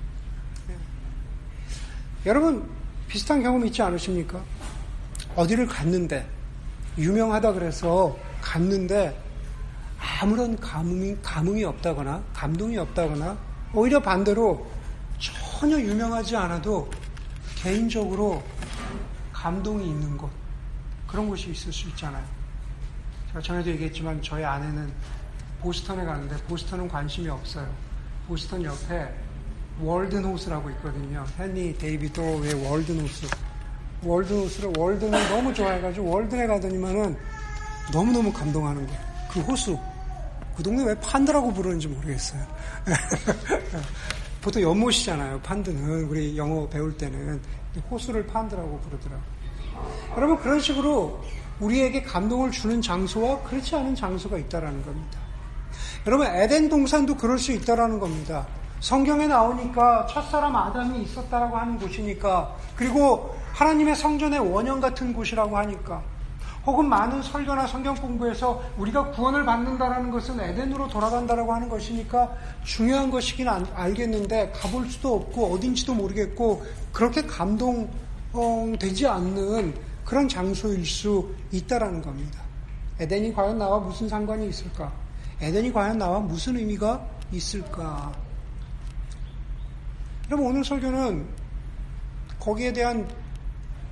네. 0.66 0.74
여러분 2.26 2.68
비슷한 3.08 3.42
경험 3.42 3.64
있지 3.66 3.82
않으십니까? 3.82 4.42
어디를 5.36 5.66
갔는데 5.66 6.26
유명하다 6.96 7.52
그래서 7.52 8.16
갔는데 8.40 9.16
아무런 10.20 10.58
감흥이, 10.58 11.16
감흥이 11.22 11.64
없다거나 11.64 12.22
감동이 12.32 12.76
없다거나 12.78 13.38
오히려 13.74 14.00
반대로 14.00 14.66
전혀 15.18 15.78
유명하지 15.78 16.36
않아도 16.36 16.90
개인적으로 17.56 18.42
감동이 19.32 19.88
있는 19.88 20.16
곳 20.16 20.30
그런 21.06 21.28
곳이 21.28 21.50
있을 21.50 21.72
수 21.72 21.88
있잖아요. 21.88 22.39
제가 23.30 23.40
전에도 23.40 23.70
얘기했지만 23.70 24.20
저희 24.22 24.42
아내는 24.44 24.92
보스턴에 25.60 26.04
가는데 26.04 26.36
보스턴은 26.48 26.88
관심이 26.88 27.28
없어요. 27.28 27.68
보스턴 28.26 28.64
옆에 28.64 29.08
월든 29.80 30.24
호수라고 30.24 30.68
있거든요. 30.70 31.24
헨리 31.38 31.76
데이비드 31.78 32.54
소로의 32.66 32.86
월든 32.86 33.12
호수. 33.12 33.28
월든 34.02 34.37
호수를 34.37 34.72
월든을 34.76 35.28
너무 35.28 35.54
좋아해가지고 35.54 36.10
월든에 36.10 36.46
가더니만은 36.48 37.16
너무너무 37.92 38.32
감동하는 38.32 38.84
거예요. 38.84 39.00
그 39.30 39.40
호수. 39.40 39.78
그 40.56 40.62
동네 40.64 40.84
왜 40.84 40.94
pond라고 40.98 41.52
부르는지 41.52 41.86
모르겠어요. 41.86 42.44
보통 44.42 44.62
연못이잖아요. 44.62 45.40
pond는 45.42 46.04
우리 46.06 46.36
영어 46.36 46.68
배울 46.68 46.96
때는 46.96 47.40
호수를 47.90 48.26
판드라고 48.26 48.80
부르더라고요. 48.80 49.40
여러분 50.16 50.38
그런 50.38 50.58
식으로 50.58 51.22
우리에게 51.60 52.02
감동을 52.02 52.50
주는 52.50 52.80
장소와 52.80 53.42
그렇지 53.42 53.76
않은 53.76 53.94
장소가 53.94 54.38
있다라는 54.38 54.84
겁니다. 54.84 55.18
여러분 56.06 56.26
에덴 56.26 56.68
동산도 56.68 57.16
그럴 57.16 57.38
수 57.38 57.52
있다라는 57.52 58.00
겁니다. 58.00 58.46
성경에 58.80 59.26
나오니까 59.26 60.06
첫사람 60.06 60.56
아담이 60.56 61.02
있었다라고 61.02 61.56
하는 61.56 61.78
곳이니까 61.78 62.56
그리고 62.74 63.36
하나님의 63.52 63.94
성전의 63.94 64.40
원형 64.40 64.80
같은 64.80 65.12
곳이라고 65.12 65.56
하니까 65.58 66.02
혹은 66.64 66.88
많은 66.88 67.22
설교나 67.22 67.66
성경 67.66 67.94
공부에서 67.94 68.62
우리가 68.78 69.10
구원을 69.10 69.44
받는다라는 69.44 70.10
것은 70.10 70.40
에덴으로 70.40 70.88
돌아간다라고 70.88 71.54
하는 71.54 71.68
것이니까 71.68 72.34
중요한 72.64 73.10
것이긴 73.10 73.48
알겠는데 73.48 74.52
가볼 74.52 74.88
수도 74.88 75.16
없고 75.16 75.54
어딘지도 75.54 75.94
모르겠고 75.94 76.62
그렇게 76.92 77.22
감동되지 77.22 79.06
않는 79.06 79.74
그런 80.10 80.28
장소일 80.28 80.84
수 80.84 81.32
있다라는 81.52 82.02
겁니다. 82.02 82.42
에덴이 82.98 83.32
과연 83.32 83.58
나와 83.58 83.78
무슨 83.78 84.08
상관이 84.08 84.48
있을까? 84.48 84.92
에덴이 85.40 85.72
과연 85.72 85.98
나와 85.98 86.18
무슨 86.18 86.56
의미가 86.56 87.06
있을까? 87.30 88.12
여러분 90.26 90.48
오늘 90.48 90.64
설교는 90.64 91.28
거기에 92.40 92.72
대한 92.72 93.08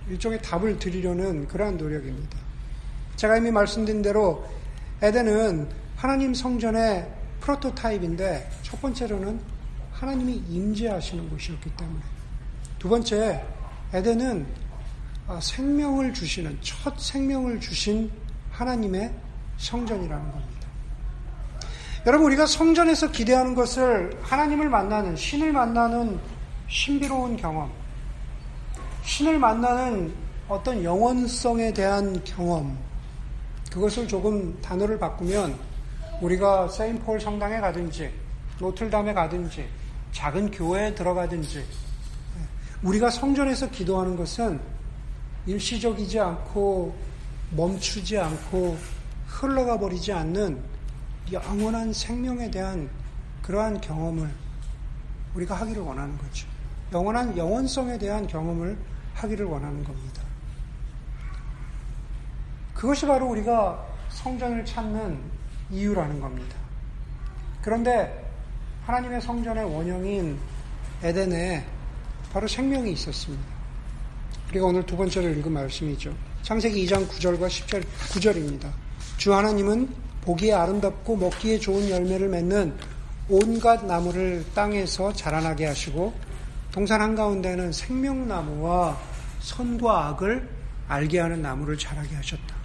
일종의 0.09 0.43
답을 0.43 0.81
드리려는 0.81 1.47
그러한 1.47 1.77
노력입니다. 1.77 2.37
제가 3.15 3.37
이미 3.37 3.53
말씀드린 3.53 4.03
대로 4.03 4.45
에덴은 5.01 5.69
하나님 5.95 6.35
성전의 6.35 7.09
프로토타입인데 7.39 8.51
첫 8.65 8.83
번째로는 8.83 9.41
하나님이 9.93 10.43
임재하시는 10.49 11.31
곳이었기 11.31 11.77
때문에 11.77 12.01
두 12.81 12.89
번째 12.89 13.41
에덴은 13.93 14.47
아, 14.65 14.68
생명을 15.41 16.15
주시는 16.15 16.59
첫 16.63 16.99
생명을 16.99 17.61
주신 17.61 18.11
하나님의 18.51 19.13
성전이라는 19.59 20.33
겁니다. 20.33 20.69
여러분, 22.07 22.27
우리가 22.29 22.47
성전에서 22.47 23.11
기대하는 23.11 23.55
것을 23.55 24.19
하나님을 24.23 24.69
만나는, 24.69 25.17
신을 25.17 25.53
만나는 25.53 26.19
신비로운 26.69 27.37
경험, 27.37 27.71
신을 29.05 29.39
만나는 29.39 30.15
어떤 30.49 30.83
영원성에 30.83 31.73
대한 31.73 32.23
경험, 32.25 32.79
그것을 33.71 34.09
조금 34.09 34.59
단어를 34.63 34.99
바꾸면 34.99 35.55
우리가 36.23 36.69
세인폴 36.69 37.21
성당에 37.21 37.61
가든지, 37.61 38.11
노틀담에 38.59 39.13
가든지, 39.13 39.69
작은 40.13 40.51
교회에 40.51 40.95
들어가든지, 40.95 41.65
우리가 42.83 43.11
성전에서 43.11 43.71
기도하는 43.71 44.17
것은 44.17 44.78
일시적이지 45.49 46.21
않고 46.21 46.95
멈추지 47.53 48.19
않고 48.19 48.77
흘러가 49.27 49.79
버리지 49.79 50.13
않는 50.13 50.63
영원한 51.33 51.93
생명에 51.93 52.51
대한 52.51 52.91
그러한 53.43 53.81
경험을 53.81 54.31
우리가 55.35 55.55
하기를 55.55 55.83
원하는 55.83 56.17
거죠. 56.19 56.47
영원한 56.93 57.37
영원성에 57.37 57.97
대한 57.97 58.27
경험을 58.27 58.77
하기를 59.15 59.47
원하는 59.47 59.83
겁니다. 59.85 60.23
그것이 62.75 63.07
바로 63.07 63.27
우리가 63.31 63.87
성전을 64.11 64.65
찾는 64.67 65.19
이유라는 65.71 66.21
겁니다. 66.21 66.57
그런데 67.63 68.31
하나님의 68.85 69.21
성전의 69.23 69.65
원형인 69.65 70.39
에덴에 71.03 71.67
바로 72.33 72.47
생명이 72.47 72.93
있었습니다. 72.93 73.58
우리가 74.51 74.65
오늘 74.65 74.85
두 74.87 74.97
번째로 74.97 75.29
읽은 75.29 75.53
말씀이죠. 75.53 76.15
창세기 76.43 76.87
2장 76.87 77.07
9절과 77.07 77.49
10절, 77.49 77.83
9절입니다. 77.83 78.71
주 79.19 79.35
하나님은 79.35 79.89
보기에 80.23 80.55
아름답고 80.55 81.17
먹기에 81.17 81.59
좋은 81.59 81.91
열매를 81.91 82.29
맺는 82.29 82.75
온갖 83.29 83.85
나무를 83.85 84.43
땅에서 84.55 85.13
자라나게 85.13 85.67
하시고 85.67 86.15
동산 86.73 87.03
한가운데는 87.03 87.73
생명나무와 87.73 88.99
선과 89.41 90.07
악을 90.09 90.49
알게 90.89 91.21
하는 91.21 91.43
나무를 91.43 91.77
자라게 91.77 92.17
하셨다. 92.17 92.57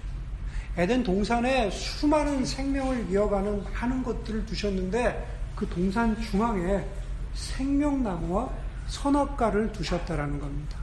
에덴 0.77 1.03
동산에 1.03 1.69
수많은 1.69 2.45
생명을 2.45 3.11
이어가는 3.11 3.61
하는 3.73 4.03
것들을 4.03 4.45
두셨는데 4.45 5.27
그 5.53 5.67
동산 5.67 6.19
중앙에 6.21 6.85
생명나무와 7.33 8.49
선악과를 8.87 9.73
두셨다라는 9.73 10.39
겁니다. 10.39 10.82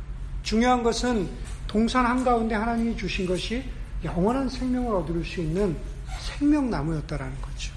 중요한 0.50 0.82
것은 0.82 1.28
동산 1.68 2.04
한가운데 2.04 2.56
하나님이 2.56 2.96
주신 2.96 3.24
것이 3.24 3.62
영원한 4.02 4.48
생명을 4.48 4.96
얻을 4.96 5.24
수 5.24 5.40
있는 5.40 5.76
생명나무였다라는 6.22 7.40
거죠. 7.40 7.72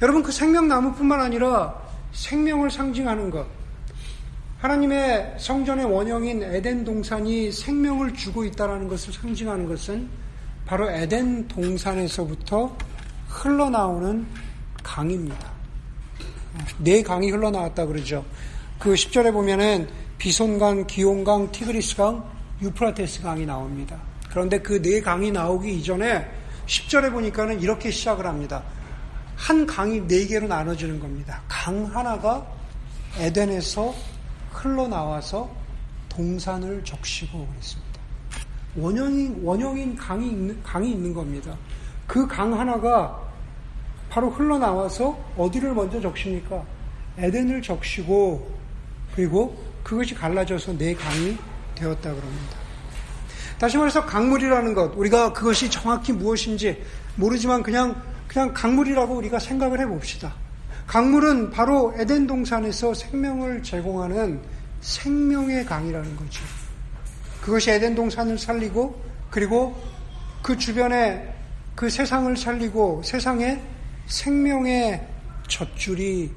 여러분 0.00 0.22
그 0.22 0.32
생명나무뿐만 0.32 1.20
아니라 1.20 1.82
생명을 2.12 2.70
상징하는 2.70 3.28
것, 3.28 3.46
하나님의 4.60 5.34
성전의 5.38 5.84
원형인 5.84 6.44
에덴 6.44 6.82
동산이 6.82 7.52
생명을 7.52 8.14
주고 8.14 8.46
있다라는 8.46 8.88
것을 8.88 9.12
상징하는 9.12 9.68
것은 9.68 10.08
바로 10.64 10.90
에덴 10.90 11.46
동산에서부터 11.46 12.74
흘러나오는 13.28 14.26
강입니다. 14.82 15.52
네 16.78 17.02
강이 17.02 17.30
흘러나왔다 17.30 17.84
그러죠. 17.84 18.24
그 18.78 18.94
10절에 18.94 19.30
보면은 19.30 20.03
비손강, 20.24 20.86
기온강, 20.86 21.52
티그리스강, 21.52 22.24
유프라테스 22.62 23.20
강이 23.20 23.44
나옵니다. 23.44 24.00
그런데 24.30 24.58
그 24.58 24.80
네 24.80 25.02
강이 25.02 25.30
나오기 25.30 25.80
이전에 25.80 26.26
10절에 26.66 27.12
보니까는 27.12 27.60
이렇게 27.60 27.90
시작을 27.90 28.24
합니다. 28.24 28.62
한 29.36 29.66
강이 29.66 30.00
네 30.08 30.26
개로 30.26 30.48
나눠지는 30.48 30.98
겁니다. 30.98 31.42
강 31.46 31.84
하나가 31.94 32.42
에덴에서 33.18 33.94
흘러나와서 34.50 35.50
동산을 36.08 36.82
적시고 36.84 37.46
그랬습니다. 37.46 38.00
원형인, 38.76 39.40
원형인 39.42 39.94
강이 39.94 40.26
있는, 40.30 40.62
강이 40.62 40.90
있는 40.92 41.12
겁니다. 41.12 41.54
그 42.06 42.26
강 42.26 42.58
하나가 42.58 43.20
바로 44.08 44.30
흘러나와서 44.30 45.18
어디를 45.36 45.74
먼저 45.74 46.00
적십니까? 46.00 46.64
에덴을 47.18 47.60
적시고 47.60 48.50
그리고 49.14 49.73
그것이 49.84 50.14
갈라져서 50.14 50.76
내 50.76 50.94
강이 50.94 51.38
되었다 51.76 52.12
그럽니다. 52.12 52.56
다시 53.58 53.76
말해서 53.76 54.04
강물이라는 54.04 54.74
것, 54.74 54.96
우리가 54.96 55.32
그것이 55.32 55.70
정확히 55.70 56.12
무엇인지 56.12 56.82
모르지만 57.14 57.62
그냥, 57.62 58.02
그냥 58.26 58.52
강물이라고 58.52 59.14
우리가 59.14 59.38
생각을 59.38 59.78
해 59.78 59.86
봅시다. 59.86 60.34
강물은 60.86 61.50
바로 61.50 61.94
에덴 61.96 62.26
동산에서 62.26 62.92
생명을 62.94 63.62
제공하는 63.62 64.42
생명의 64.80 65.64
강이라는 65.64 66.16
거죠. 66.16 66.42
그것이 67.40 67.70
에덴 67.70 67.94
동산을 67.94 68.38
살리고 68.38 69.02
그리고 69.30 69.80
그 70.42 70.58
주변에 70.58 71.32
그 71.74 71.88
세상을 71.88 72.36
살리고 72.36 73.02
세상에 73.04 73.62
생명의 74.06 75.06
젖줄이 75.48 76.30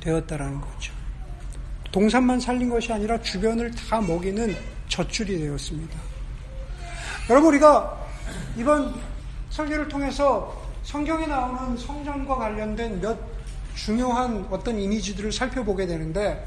되었다라는 0.00 0.60
거죠. 0.60 0.97
동산만 1.92 2.40
살린 2.40 2.68
것이 2.68 2.92
아니라 2.92 3.20
주변을 3.20 3.70
다 3.72 4.00
먹이는 4.00 4.54
젖줄이 4.88 5.38
되었습니다. 5.38 5.98
여러분 7.30 7.50
우리가 7.50 8.06
이번 8.56 8.94
설교를 9.50 9.88
통해서 9.88 10.62
성경에 10.82 11.26
나오는 11.26 11.76
성전과 11.76 12.36
관련된 12.36 13.00
몇 13.00 13.18
중요한 13.74 14.46
어떤 14.50 14.78
이미지들을 14.78 15.30
살펴보게 15.32 15.86
되는데 15.86 16.44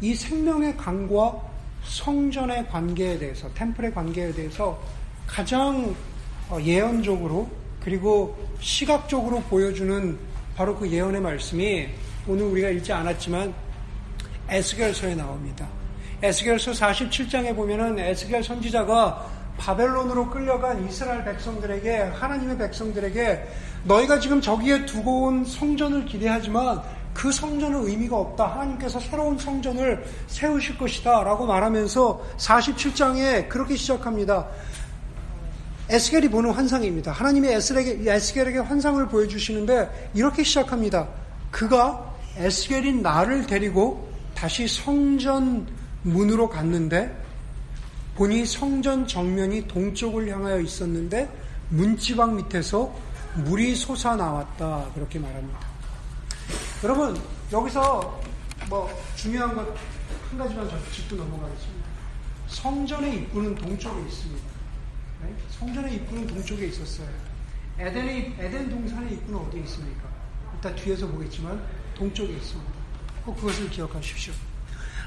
이 0.00 0.14
생명의 0.14 0.76
강과 0.76 1.40
성전의 1.84 2.68
관계에 2.68 3.18
대해서 3.18 3.48
템플의 3.54 3.92
관계에 3.92 4.32
대해서 4.32 4.80
가장 5.26 5.94
어, 6.48 6.60
예언적으로 6.60 7.48
그리고 7.82 8.36
시각적으로 8.60 9.40
보여주는 9.42 10.18
바로 10.56 10.76
그 10.76 10.88
예언의 10.88 11.20
말씀이 11.20 11.88
오늘 12.26 12.44
우리가 12.44 12.68
읽지 12.70 12.92
않았지만 12.92 13.52
에스겔서에 14.48 15.14
나옵니다. 15.14 15.68
에스겔서 16.22 16.72
47장에 16.72 17.54
보면은 17.54 17.98
에스겔 17.98 18.44
선지자가 18.44 19.26
바벨론으로 19.58 20.30
끌려간 20.30 20.86
이스라엘 20.88 21.24
백성들에게 21.24 21.98
하나님의 21.98 22.58
백성들에게 22.58 23.48
너희가 23.84 24.18
지금 24.18 24.40
저기에 24.40 24.86
두고 24.86 25.24
온 25.24 25.44
성전을 25.44 26.04
기대하지만 26.06 26.82
그 27.12 27.30
성전은 27.30 27.86
의미가 27.86 28.16
없다. 28.16 28.46
하나님께서 28.46 28.98
새로운 29.00 29.36
성전을 29.38 30.04
세우실 30.28 30.78
것이다. 30.78 31.22
라고 31.24 31.46
말하면서 31.46 32.22
47장에 32.38 33.48
그렇게 33.48 33.76
시작합니다. 33.76 34.46
에스겔이 35.90 36.28
보는 36.28 36.52
환상입니다. 36.52 37.12
하나님이 37.12 37.48
에스겔에게, 37.48 38.10
에스겔에게 38.10 38.58
환상을 38.60 39.06
보여주시는데 39.08 40.10
이렇게 40.14 40.42
시작합니다. 40.42 41.08
그가 41.50 42.14
에스겔인 42.38 43.02
나를 43.02 43.46
데리고 43.46 44.11
다시 44.42 44.66
성전 44.66 45.68
문으로 46.02 46.48
갔는데 46.48 47.16
보니 48.16 48.44
성전 48.44 49.06
정면이 49.06 49.68
동쪽을 49.68 50.28
향하여 50.28 50.58
있었는데 50.58 51.30
문지방 51.68 52.34
밑에서 52.34 52.92
물이 53.36 53.76
솟아 53.76 54.16
나왔다 54.16 54.90
그렇게 54.94 55.20
말합니다. 55.20 55.60
여러분 56.82 57.16
여기서 57.52 58.20
뭐 58.68 58.90
중요한 59.14 59.54
것 59.54 59.76
한 60.32 60.38
가지만 60.38 60.68
짚고 60.90 61.14
넘어가겠습니다. 61.14 61.88
성전의 62.48 63.14
입구는 63.18 63.54
동쪽에 63.54 64.00
있습니다. 64.00 64.46
네? 65.22 65.34
성전의 65.50 65.94
입구는 65.94 66.26
동쪽에 66.26 66.66
있었어요. 66.66 67.06
에덴의 67.78 68.34
에덴 68.40 68.70
동산의 68.70 69.12
입구는 69.12 69.38
어디에 69.38 69.60
있습니까? 69.60 70.08
이따 70.58 70.74
뒤에서 70.74 71.06
보겠지만 71.06 71.62
동쪽에 71.94 72.32
있습니다. 72.32 72.71
꼭 73.24 73.36
그것을 73.36 73.70
기억하십시오. 73.70 74.32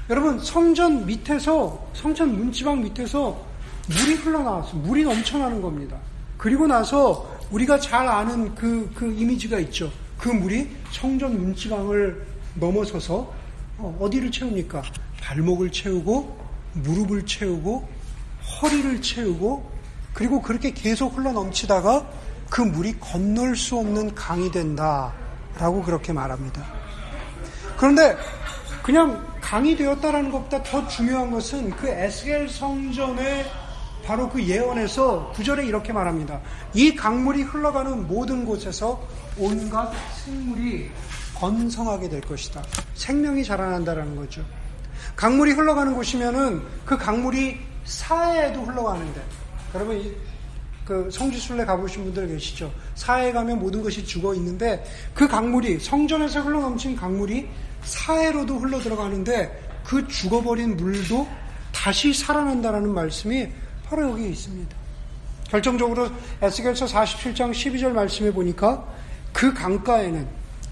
여러분 0.08 0.38
성전 0.38 1.04
밑에서 1.04 1.90
성전 1.92 2.36
문지방 2.36 2.82
밑에서 2.82 3.44
물이 3.88 4.14
흘러나왔어. 4.14 4.76
물이 4.76 5.04
넘쳐나는 5.04 5.60
겁니다. 5.60 5.96
그리고 6.36 6.66
나서 6.66 7.28
우리가 7.50 7.78
잘 7.78 8.06
아는 8.06 8.54
그, 8.54 8.90
그 8.94 9.12
이미지가 9.12 9.58
있죠. 9.60 9.90
그 10.18 10.28
물이 10.28 10.68
성전 10.90 11.38
문지방을 11.38 12.26
넘어서서 12.54 13.32
어, 13.78 14.08
디를 14.10 14.30
채웁니까? 14.30 14.82
발목을 15.20 15.70
채우고 15.70 16.46
무릎을 16.74 17.26
채우고 17.26 17.88
허리를 18.62 19.02
채우고 19.02 19.70
그리고 20.14 20.40
그렇게 20.40 20.70
계속 20.70 21.16
흘러 21.16 21.32
넘치다가 21.32 22.08
그 22.48 22.62
물이 22.62 22.98
건널 23.00 23.56
수 23.56 23.76
없는 23.76 24.14
강이 24.14 24.50
된다 24.50 25.12
라고 25.58 25.82
그렇게 25.82 26.12
말합니다. 26.12 26.75
그런데 27.76 28.16
그냥 28.82 29.26
강이 29.40 29.76
되었다라는 29.76 30.30
것보다 30.30 30.62
더 30.62 30.86
중요한 30.88 31.30
것은 31.30 31.70
그 31.70 31.88
에스겔 31.88 32.48
성전의 32.48 33.44
바로 34.04 34.28
그 34.28 34.42
예언에서 34.42 35.32
구절에 35.34 35.66
이렇게 35.66 35.92
말합니다. 35.92 36.40
이 36.74 36.94
강물이 36.94 37.42
흘러가는 37.42 38.06
모든 38.06 38.44
곳에서 38.44 39.02
온갖 39.36 39.92
생물이 40.24 40.90
건성하게 41.34 42.08
될 42.08 42.20
것이다. 42.20 42.62
생명이 42.94 43.44
자라난다라는 43.44 44.16
거죠. 44.16 44.44
강물이 45.16 45.52
흘러가는 45.52 45.94
곳이면은 45.94 46.62
그 46.84 46.96
강물이 46.96 47.58
사해에도 47.84 48.62
흘러가는데 48.62 49.22
여러분 49.74 50.16
그 50.84 51.08
성지순례 51.10 51.64
가보신 51.64 52.04
분들 52.04 52.28
계시죠? 52.28 52.72
사해에 52.94 53.32
가면 53.32 53.58
모든 53.58 53.82
것이 53.82 54.04
죽어 54.04 54.34
있는데 54.34 54.84
그 55.14 55.26
강물이 55.26 55.80
성전에서 55.80 56.42
흘러넘친 56.42 56.94
강물이 56.94 57.48
사해로도 57.86 58.58
흘러 58.58 58.78
들어가는데 58.78 59.80
그 59.84 60.06
죽어버린 60.06 60.76
물도 60.76 61.26
다시 61.72 62.12
살아난다라는 62.12 62.92
말씀이 62.92 63.48
바로 63.84 64.10
여기 64.10 64.30
있습니다. 64.30 64.76
결정적으로 65.48 66.08
에스겔서 66.42 66.86
47장 66.86 67.52
12절 67.52 67.92
말씀에 67.92 68.32
보니까 68.32 68.84
그 69.32 69.54
강가에는 69.54 70.26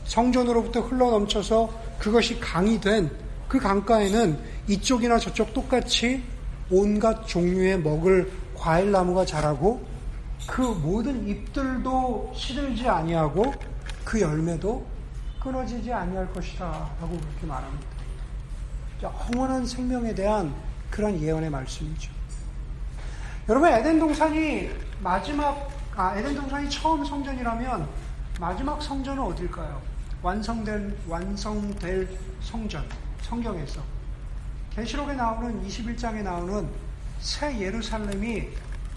성전으로부터 0.04 0.80
흘러 0.80 1.10
넘쳐서 1.10 1.72
그것이 1.98 2.38
강이 2.38 2.80
된 2.80 3.24
그 3.54 3.60
강가에는 3.60 4.36
이쪽이나 4.66 5.18
저쪽 5.18 5.54
똑같이 5.54 6.22
온갖 6.70 7.24
종류의 7.26 7.78
먹을 7.78 8.30
과일 8.56 8.90
나무가 8.90 9.24
자라고 9.24 9.80
그 10.48 10.60
모든 10.60 11.28
잎들도 11.28 12.32
시들지 12.34 12.88
아니하고 12.88 13.54
그 14.04 14.20
열매도 14.20 14.84
끊어지지 15.44 15.92
아니할 15.92 16.32
것이다 16.32 16.64
라고 16.98 17.18
그렇게 17.18 17.46
말합니다. 17.46 17.86
영원한 19.02 19.66
생명에 19.66 20.14
대한 20.14 20.54
그런 20.90 21.20
예언의 21.20 21.50
말씀이죠. 21.50 22.10
여러분 23.50 23.68
에덴 23.68 23.98
동산이 23.98 24.70
마지막 25.00 25.68
아 25.94 26.16
에덴 26.16 26.34
동산이 26.34 26.70
처음 26.70 27.04
성전이라면 27.04 27.86
마지막 28.40 28.82
성전은 28.82 29.22
어딜까요? 29.22 29.82
완성될 30.22 30.96
완성될 31.06 32.18
성전 32.40 32.88
성경에서 33.20 33.82
계시록에 34.74 35.12
나오는 35.12 35.62
21장에 35.66 36.22
나오는 36.22 36.66
새 37.20 37.60
예루살렘이 37.60 38.48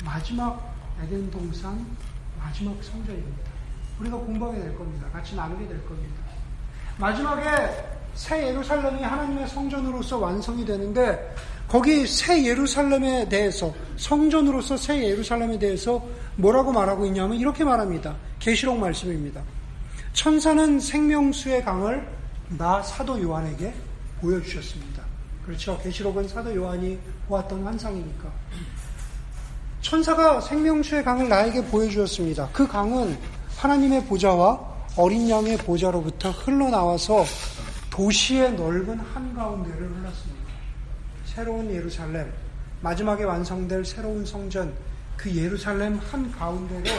마지막 0.06 0.74
에덴 1.04 1.30
동산 1.30 1.86
마지막 2.40 2.82
성전입니다. 2.82 3.52
우리가 4.00 4.16
공부하게 4.16 4.60
될 4.60 4.78
겁니다. 4.78 5.10
같이 5.12 5.36
나누게 5.36 5.68
될 5.68 5.86
겁니다. 5.86 6.27
마지막에 6.98 7.44
새 8.16 8.48
예루살렘이 8.48 9.04
하나님의 9.04 9.48
성전으로서 9.48 10.18
완성이 10.18 10.66
되는데 10.66 11.36
거기 11.68 12.08
새 12.08 12.44
예루살렘에 12.46 13.30
대해서 13.30 13.74
성전으로서 13.98 14.78
새 14.78 15.04
예루살렘에 15.04 15.60
대해서 15.60 16.04
뭐라고 16.38 16.72
말하고 16.72 17.06
있냐면 17.06 17.38
이렇게 17.38 17.64
말합니다. 17.64 18.16
계시록 18.40 18.80
말씀입니다. 18.80 19.42
천사는 20.14 20.80
생명수의 20.80 21.64
강을 21.64 22.08
나 22.58 22.82
사도 22.82 23.22
요한에게 23.22 23.74
보여주셨습니다. 24.22 25.04
그렇죠. 25.46 25.78
계시록은 25.84 26.28
사도 26.28 26.56
요한이 26.56 26.98
보았던 27.28 27.64
환상이니까. 27.64 28.32
천사가 29.82 30.42
생명수의 30.42 31.04
강을 31.04 31.30
나에게 31.30 31.66
보여주었습니다. 31.66 32.50
그 32.52 32.68
강은 32.68 33.18
하나님의 33.58 34.06
보좌와 34.06 34.77
어린 34.98 35.30
양의 35.30 35.58
보좌로부터 35.58 36.32
흘러나와서 36.32 37.24
도시의 37.92 38.54
넓은 38.54 39.00
한가운데를 39.00 39.78
흘렀습니다. 39.80 40.48
새로운 41.26 41.72
예루살렘, 41.72 42.32
마지막에 42.82 43.24
완성될 43.24 43.86
새로운 43.86 44.26
성전, 44.26 44.74
그 45.16 45.32
예루살렘 45.36 45.98
한가운데로 45.98 46.90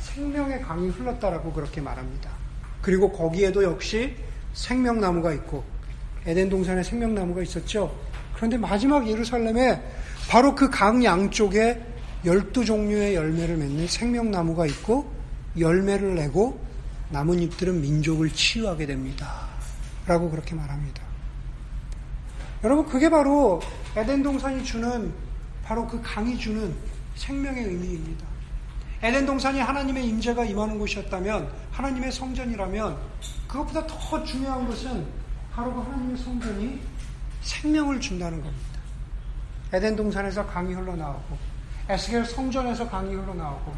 생명의 0.00 0.62
강이 0.62 0.88
흘렀다라고 0.88 1.52
그렇게 1.52 1.80
말합니다. 1.82 2.30
그리고 2.80 3.12
거기에도 3.12 3.62
역시 3.62 4.16
생명나무가 4.54 5.32
있고 5.34 5.62
에덴 6.26 6.48
동산에 6.48 6.82
생명나무가 6.82 7.42
있었죠. 7.42 7.94
그런데 8.34 8.56
마지막 8.56 9.06
예루살렘에 9.06 9.80
바로 10.28 10.54
그 10.54 10.70
강 10.70 11.04
양쪽에 11.04 11.80
열두 12.24 12.64
종류의 12.64 13.14
열매를 13.14 13.56
맺는 13.56 13.86
생명나무가 13.88 14.64
있고 14.66 15.10
열매를 15.58 16.14
내고 16.14 16.58
나뭇잎들은 17.12 17.80
민족을 17.80 18.30
치유하게 18.30 18.86
됩니다. 18.86 19.46
라고 20.06 20.30
그렇게 20.30 20.54
말합니다. 20.54 21.02
여러분, 22.64 22.86
그게 22.86 23.10
바로 23.10 23.60
에덴 23.94 24.22
동산이 24.22 24.64
주는 24.64 25.12
바로 25.62 25.86
그 25.86 26.00
강이 26.02 26.38
주는 26.38 26.74
생명의 27.14 27.64
의미입니다. 27.64 28.26
에덴 29.02 29.26
동산이 29.26 29.60
하나님의 29.60 30.08
임재가 30.08 30.44
임하는 30.44 30.78
곳이었다면 30.78 31.52
하나님의 31.70 32.10
성전이라면 32.12 32.96
그것보다 33.46 33.86
더 33.86 34.24
중요한 34.24 34.66
것은 34.66 35.06
바로 35.52 35.74
그 35.74 35.80
하나님의 35.82 36.16
성전이 36.16 36.80
생명을 37.42 38.00
준다는 38.00 38.40
겁니다. 38.40 38.80
에덴 39.72 39.96
동산에서 39.96 40.46
강이 40.46 40.72
흘러나오고 40.72 41.36
에스겔 41.88 42.24
성전에서 42.24 42.88
강이 42.88 43.14
흘러나오고 43.14 43.74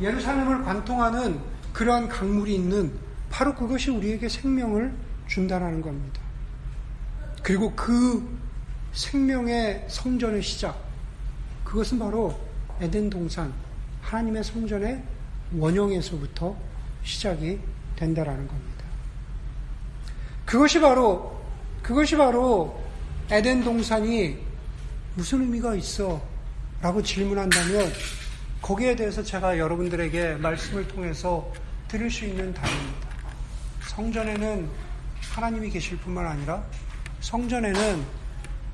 예루살렘을 0.00 0.62
관통하는 0.62 1.40
그러한 1.76 2.08
강물이 2.08 2.54
있는 2.54 2.90
바로 3.28 3.54
그것이 3.54 3.90
우리에게 3.90 4.30
생명을 4.30 4.94
준다는 5.28 5.82
겁니다. 5.82 6.22
그리고 7.42 7.70
그 7.76 8.26
생명의 8.94 9.84
성전의 9.86 10.42
시작, 10.42 10.82
그것은 11.64 11.98
바로 11.98 12.34
에덴 12.80 13.10
동산, 13.10 13.52
하나님의 14.00 14.42
성전의 14.42 15.02
원형에서부터 15.54 16.56
시작이 17.04 17.60
된다라는 17.96 18.48
겁니다. 18.48 18.84
그것이 20.46 20.80
바로, 20.80 21.44
그것이 21.82 22.16
바로 22.16 22.82
에덴 23.30 23.62
동산이 23.62 24.38
무슨 25.14 25.42
의미가 25.42 25.74
있어? 25.74 26.22
라고 26.80 27.02
질문한다면 27.02 27.92
거기에 28.62 28.96
대해서 28.96 29.22
제가 29.22 29.58
여러분들에게 29.58 30.36
말씀을 30.36 30.88
통해서 30.88 31.52
들을 31.88 32.10
수 32.10 32.24
있는 32.24 32.52
답입니다. 32.52 33.08
성전에는 33.88 34.68
하나님이 35.20 35.70
계실 35.70 35.96
뿐만 35.98 36.26
아니라 36.26 36.62
성전에는 37.20 38.04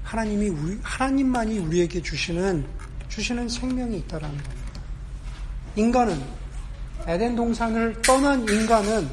하나님이 0.02 0.48
우리, 0.48 0.78
하나님만이 0.82 1.58
우리에게 1.58 2.02
주시는, 2.02 2.66
주시는 3.08 3.48
생명이 3.48 3.98
있다라는 3.98 4.36
겁니다. 4.36 4.80
인간은, 5.76 6.22
에덴 7.06 7.34
동산을 7.36 8.02
떠난 8.02 8.40
인간은 8.48 9.08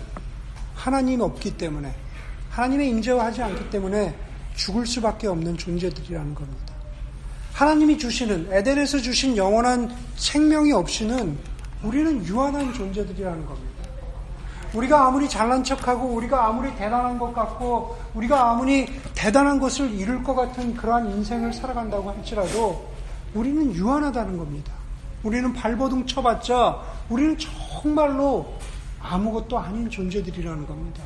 하나님 0.75 1.21
없기 1.21 1.57
때문에, 1.57 1.93
하나님의 2.49 2.89
임재와 2.89 3.25
하지 3.25 3.41
않기 3.43 3.69
때문에 3.69 4.15
죽을 4.55 4.85
수밖에 4.85 5.27
없는 5.27 5.57
존재들이라는 5.57 6.35
겁니다. 6.35 6.73
하나님이 7.53 7.97
주시는, 7.97 8.51
에덴에서 8.51 8.99
주신 8.99 9.37
영원한 9.37 9.95
생명이 10.15 10.71
없이는 10.71 11.37
우리는 11.83 12.25
유한한 12.25 12.73
존재들이라는 12.73 13.45
겁니다. 13.45 13.78
우리가 14.73 15.07
아무리 15.07 15.27
잘난 15.27 15.63
척하고 15.63 16.07
우리가 16.07 16.47
아무리 16.47 16.73
대단한 16.75 17.17
것 17.17 17.33
같고 17.33 17.97
우리가 18.13 18.51
아무리 18.51 18.85
대단한 19.15 19.59
것을 19.59 19.91
이룰 19.91 20.23
것 20.23 20.35
같은 20.35 20.75
그러한 20.75 21.09
인생을 21.11 21.53
살아간다고 21.53 22.09
할지라도 22.11 22.87
우리는 23.33 23.73
유한하다는 23.73 24.37
겁니다. 24.37 24.73
우리는 25.23 25.51
발버둥 25.53 26.05
쳐봤자 26.05 26.79
우리는 27.09 27.37
정말로 27.37 28.53
아무것도 29.01 29.57
아닌 29.57 29.89
존재들이라는 29.89 30.67
겁니다. 30.67 31.03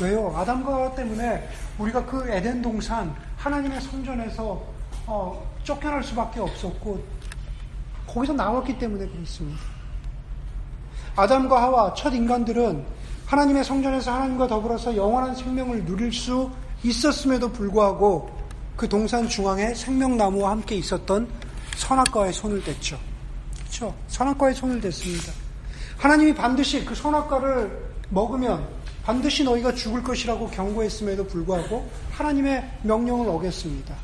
왜요? 0.00 0.32
아담과 0.36 0.94
때문에 0.94 1.48
우리가 1.78 2.04
그 2.04 2.28
에덴 2.30 2.62
동산 2.62 3.14
하나님의 3.36 3.80
성전에서 3.80 4.62
어, 5.06 5.50
쫓겨날 5.64 6.04
수밖에 6.04 6.40
없었고 6.40 7.02
거기서 8.06 8.34
나왔기 8.34 8.78
때문에 8.78 9.06
그렇습니다. 9.08 9.77
아담과 11.18 11.60
하와 11.60 11.94
첫 11.94 12.14
인간들은 12.14 12.84
하나님의 13.26 13.64
성전에서 13.64 14.12
하나님과 14.12 14.46
더불어서 14.46 14.96
영원한 14.96 15.34
생명을 15.34 15.84
누릴 15.84 16.12
수 16.12 16.48
있었음에도 16.84 17.50
불구하고 17.50 18.30
그 18.76 18.88
동산 18.88 19.28
중앙에 19.28 19.74
생명나무와 19.74 20.52
함께 20.52 20.76
있었던 20.76 21.28
선악과의 21.76 22.32
손을 22.32 22.62
댔죠. 22.62 22.96
그렇죠? 23.58 23.92
선악과의 24.06 24.54
손을 24.54 24.80
댔습니다. 24.80 25.32
하나님이 25.96 26.32
반드시 26.36 26.84
그 26.84 26.94
선악과를 26.94 27.68
먹으면 28.10 28.68
반드시 29.02 29.42
너희가 29.42 29.74
죽을 29.74 30.04
것이라고 30.04 30.48
경고했음에도 30.50 31.26
불구하고 31.26 31.90
하나님의 32.12 32.78
명령을 32.84 33.28
어겼습니다. 33.28 33.96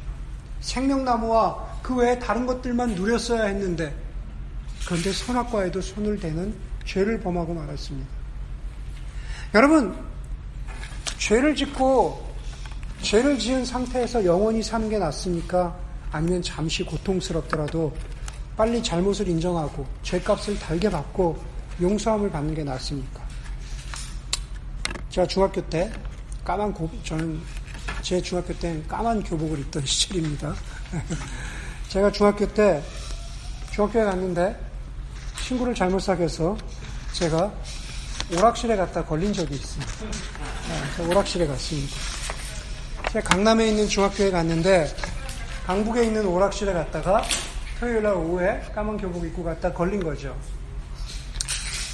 생명나무와 0.61 1.79
그 1.81 1.95
외에 1.95 2.19
다른 2.19 2.45
것들만 2.45 2.97
누렸어야 2.97 3.45
했는데 3.45 3.95
그런데 4.85 5.13
선악과에도 5.13 5.81
손을 5.81 6.19
대는 6.19 6.74
죄를 6.85 7.21
범하고 7.21 7.55
말았습니다. 7.55 8.09
여러분, 9.55 9.97
죄를 11.19 11.55
짓고 11.55 12.35
죄를 13.03 13.39
지은 13.39 13.65
상태에서 13.65 14.25
영원히 14.25 14.63
사는 14.63 14.89
게 14.89 14.99
낫습니까? 14.99 15.77
아니면 16.11 16.43
잠시 16.43 16.85
고통스럽더라도 16.85 17.95
빨리 18.57 18.83
잘못을 18.83 19.29
인정하고 19.29 19.87
죄값을 20.03 20.59
달게 20.59 20.89
받고 20.89 21.37
용서함을 21.81 22.31
받는 22.31 22.55
게 22.55 22.65
낫습니까? 22.65 23.23
제가 25.11 25.27
중학교 25.27 25.61
때 25.69 25.93
까만 26.45 26.73
고 26.73 26.91
저는 27.03 27.41
제 28.03 28.21
중학교 28.21 28.53
때는 28.55 28.87
까만 28.87 29.23
교복을 29.23 29.59
입던 29.61 29.85
시절입니다. 29.87 30.55
제가 31.89 32.13
중학교 32.13 32.47
때 32.47 32.83
중학교에 33.73 34.05
갔는데 34.05 34.57
친구를 35.47 35.75
잘못 35.75 36.01
사귀어서 36.01 36.57
제가 37.13 37.53
오락실에 38.35 38.77
갔다 38.77 39.05
걸린 39.05 39.33
적이 39.33 39.55
있습니다. 39.57 39.93
네, 40.99 41.07
오락실에 41.07 41.47
갔습니다. 41.47 41.95
제가 43.13 43.29
강남에 43.29 43.69
있는 43.69 43.87
중학교에 43.87 44.31
갔는데 44.31 44.89
강북에 45.67 46.05
있는 46.05 46.25
오락실에 46.27 46.73
갔다가 46.73 47.23
토요일 47.79 48.03
날 48.03 48.15
오후에 48.15 48.63
까만 48.75 48.97
교복 48.97 49.25
입고 49.27 49.45
갔다 49.45 49.73
걸린 49.73 50.03
거죠. 50.03 50.35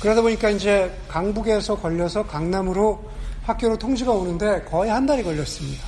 그러다 0.01 0.23
보니까 0.23 0.51
이제 0.51 0.97
강북에서 1.09 1.77
걸려서 1.77 2.25
강남으로 2.27 3.11
학교로 3.45 3.77
통지가 3.79 4.13
오는데 4.13 4.63
거의 4.65 4.91
한 4.91 5.05
달이 5.07 5.25
걸렸습니다. 5.25 5.85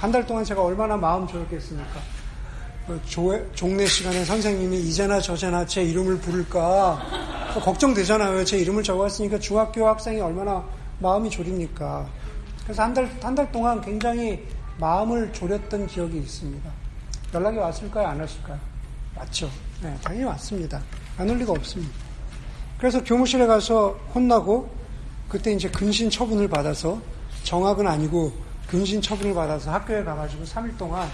한 0.00 0.12
달 0.12 0.24
동안 0.26 0.44
제가 0.44 0.62
얼마나 0.62 0.96
마음 0.96 1.26
졸였겠습니까? 1.26 2.00
그 2.90 3.00
종례 3.54 3.86
시간에 3.86 4.24
선생님이 4.24 4.80
이제나 4.80 5.20
저제나 5.20 5.64
제 5.64 5.80
이름을 5.84 6.18
부를까 6.18 7.00
걱정되잖아요. 7.62 8.44
제 8.44 8.58
이름을 8.58 8.82
적었으니까 8.82 9.38
중학교 9.38 9.86
학생이 9.86 10.20
얼마나 10.20 10.64
마음이 10.98 11.30
졸입니까? 11.30 12.08
그래서 12.64 12.82
한 12.82 12.92
달, 12.92 13.08
한 13.22 13.32
달 13.36 13.52
동안 13.52 13.80
굉장히 13.80 14.44
마음을 14.78 15.32
졸였던 15.32 15.86
기억이 15.86 16.18
있습니다. 16.18 16.68
연락이 17.32 17.58
왔을까요? 17.58 18.08
안 18.08 18.18
왔을까요? 18.20 18.58
왔죠. 19.16 19.48
네, 19.82 19.96
당연히 20.02 20.24
왔습니다. 20.24 20.82
안 21.16 21.30
올 21.30 21.38
리가 21.38 21.52
없습니다. 21.52 21.92
그래서 22.78 23.04
교무실에 23.04 23.46
가서 23.46 23.90
혼나고 24.12 24.68
그때 25.28 25.52
이제 25.52 25.68
근신 25.68 26.10
처분을 26.10 26.48
받아서 26.48 27.00
정학은 27.44 27.86
아니고 27.86 28.32
근신 28.66 29.00
처분을 29.00 29.32
받아서 29.32 29.70
학교에 29.70 30.02
가가지고 30.02 30.42
3일 30.44 30.76
동안 30.76 31.08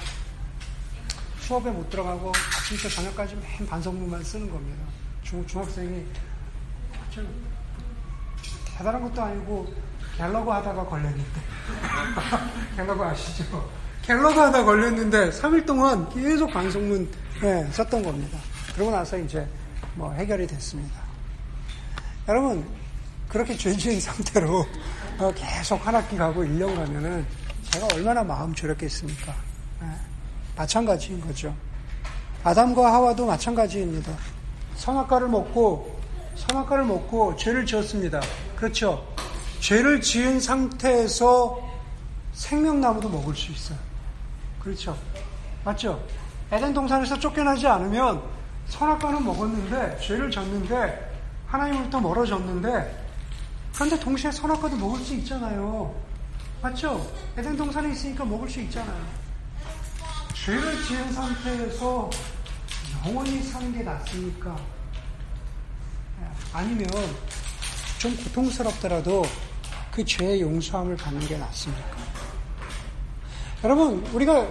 수업에 1.46 1.70
못 1.70 1.88
들어가고 1.88 2.32
아침부터 2.58 2.88
저녁까지 2.88 3.36
맨 3.36 3.66
반성문만 3.68 4.24
쓰는 4.24 4.50
겁니다. 4.50 4.84
중, 5.22 5.46
중학생이 5.46 6.04
좀 7.10 7.46
대단한 8.76 9.00
것도 9.00 9.22
아니고 9.22 9.72
갤러그 10.16 10.50
하다가 10.50 10.84
걸렸는데 10.84 11.40
갤러그 12.74 13.04
아시죠? 13.04 13.70
갤러그 14.02 14.40
하다 14.40 14.64
걸렸는데 14.64 15.30
3일 15.30 15.64
동안 15.64 16.08
계속 16.08 16.50
반성문 16.50 17.08
네, 17.40 17.70
썼던 17.70 18.02
겁니다. 18.02 18.38
그러고 18.74 18.90
나서 18.90 19.16
이제 19.16 19.48
뭐 19.94 20.12
해결이 20.14 20.48
됐습니다. 20.48 21.00
여러분 22.26 22.66
그렇게 23.28 23.56
죄지은 23.56 24.00
상태로 24.00 24.66
어, 25.18 25.32
계속 25.32 25.86
한 25.86 25.94
학기 25.94 26.16
가고 26.16 26.42
1년 26.42 26.74
가면은 26.74 27.24
제가 27.70 27.86
얼마나 27.94 28.24
마음 28.24 28.52
졸였겠습니까? 28.52 29.32
네. 29.80 30.15
마찬가지인 30.56 31.20
거죠. 31.20 31.54
아담과 32.42 32.92
하와도 32.94 33.26
마찬가지입니다. 33.26 34.12
선악과를 34.76 35.28
먹고 35.28 35.98
선악과를 36.36 36.84
먹고 36.84 37.36
죄를 37.36 37.66
지었습니다. 37.66 38.20
그렇죠. 38.56 39.06
죄를 39.60 40.00
지은 40.00 40.40
상태에서 40.40 41.60
생명나무도 42.32 43.08
먹을 43.08 43.34
수 43.34 43.52
있어요. 43.52 43.78
그렇죠. 44.60 44.96
맞죠? 45.64 46.02
에덴 46.52 46.72
동산에서 46.72 47.18
쫓겨나지 47.18 47.66
않으면 47.66 48.22
선악과는 48.68 49.24
먹었는데 49.24 49.98
죄를 50.00 50.30
졌는데 50.30 51.14
하나님으로부터 51.46 52.00
멀어졌는데 52.00 53.06
그런데 53.74 53.98
동시에 53.98 54.30
선악과도 54.30 54.76
먹을 54.76 55.00
수 55.00 55.14
있잖아요. 55.14 55.94
맞죠? 56.62 57.10
에덴 57.36 57.56
동산에 57.56 57.90
있으니까 57.92 58.24
먹을 58.24 58.48
수 58.48 58.60
있잖아요. 58.60 59.25
죄를 60.46 60.80
지은 60.84 61.12
상태에서 61.12 62.08
영원히 63.04 63.42
사는 63.42 63.72
게 63.72 63.82
낫습니까? 63.82 64.56
아니면 66.52 66.88
좀 67.98 68.16
고통스럽더라도 68.16 69.24
그 69.90 70.04
죄의 70.04 70.40
용서함을 70.42 70.96
받는 70.96 71.26
게 71.26 71.36
낫습니까? 71.36 71.96
여러분, 73.64 74.06
우리가 74.12 74.46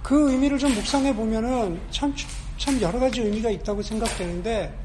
그 0.00 0.30
의미를 0.30 0.58
좀 0.58 0.72
묵상해 0.72 1.12
보면은 1.12 1.80
참, 1.90 2.14
참 2.56 2.80
여러 2.80 3.00
가지 3.00 3.20
의미가 3.20 3.50
있다고 3.50 3.82
생각되는데, 3.82 4.78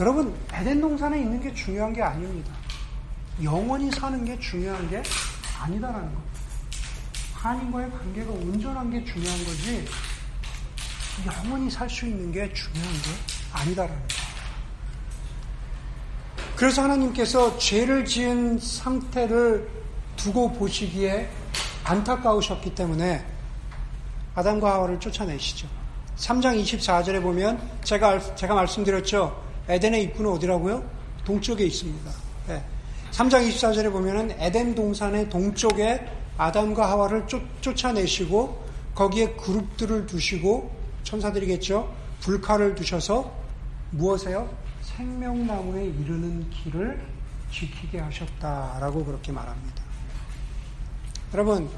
여러분, 0.00 0.34
에덴 0.52 0.80
동산에 0.80 1.20
있는 1.20 1.40
게 1.40 1.54
중요한 1.54 1.92
게 1.92 2.02
아닙니다. 2.02 2.52
영원히 3.44 3.92
사는 3.92 4.24
게 4.24 4.36
중요한 4.40 4.90
게 4.90 5.00
아니다라는 5.60 6.02
겁니다. 6.02 6.33
하나님과의 7.44 7.90
관계가 7.90 8.32
온전한 8.32 8.90
게 8.90 9.04
중요한 9.04 9.38
거지, 9.44 9.84
영원히 11.26 11.70
살 11.70 11.90
수 11.90 12.06
있는 12.06 12.32
게 12.32 12.50
중요한 12.54 12.90
게 12.94 13.10
아니다라는 13.52 13.94
거예요. 13.94 14.24
그래서 16.56 16.82
하나님께서 16.82 17.58
죄를 17.58 18.06
지은 18.06 18.58
상태를 18.58 19.68
두고 20.16 20.52
보시기에 20.52 21.28
안타까우셨기 21.84 22.74
때문에 22.74 23.22
아담과 24.34 24.72
하와를 24.76 24.98
쫓아내시죠. 24.98 25.68
3장 26.16 26.58
24절에 26.62 27.20
보면 27.20 27.60
제가 27.82 28.36
제가 28.36 28.54
말씀드렸죠. 28.54 29.44
에덴의 29.68 30.02
입구는 30.04 30.30
어디라고요? 30.30 30.82
동쪽에 31.26 31.64
있습니다. 31.66 32.10
네. 32.48 32.64
3장 33.10 33.46
24절에 33.46 33.92
보면은 33.92 34.34
에덴 34.38 34.74
동산의 34.74 35.28
동쪽에 35.28 36.23
아담과 36.36 36.90
하와를 36.90 37.26
쫓, 37.26 37.42
쫓아내시고 37.60 38.64
거기에 38.94 39.34
그룹들을 39.34 40.06
두시고 40.06 40.70
천사들이겠죠. 41.02 41.94
불칼을 42.20 42.74
두셔서 42.74 43.32
무엇에요? 43.90 44.48
생명나무에 44.82 45.84
이르는 45.86 46.48
길을 46.50 47.00
지키게 47.50 47.98
하셨다라고 47.98 49.04
그렇게 49.04 49.32
말합니다. 49.32 49.82
여러분, 51.32 51.68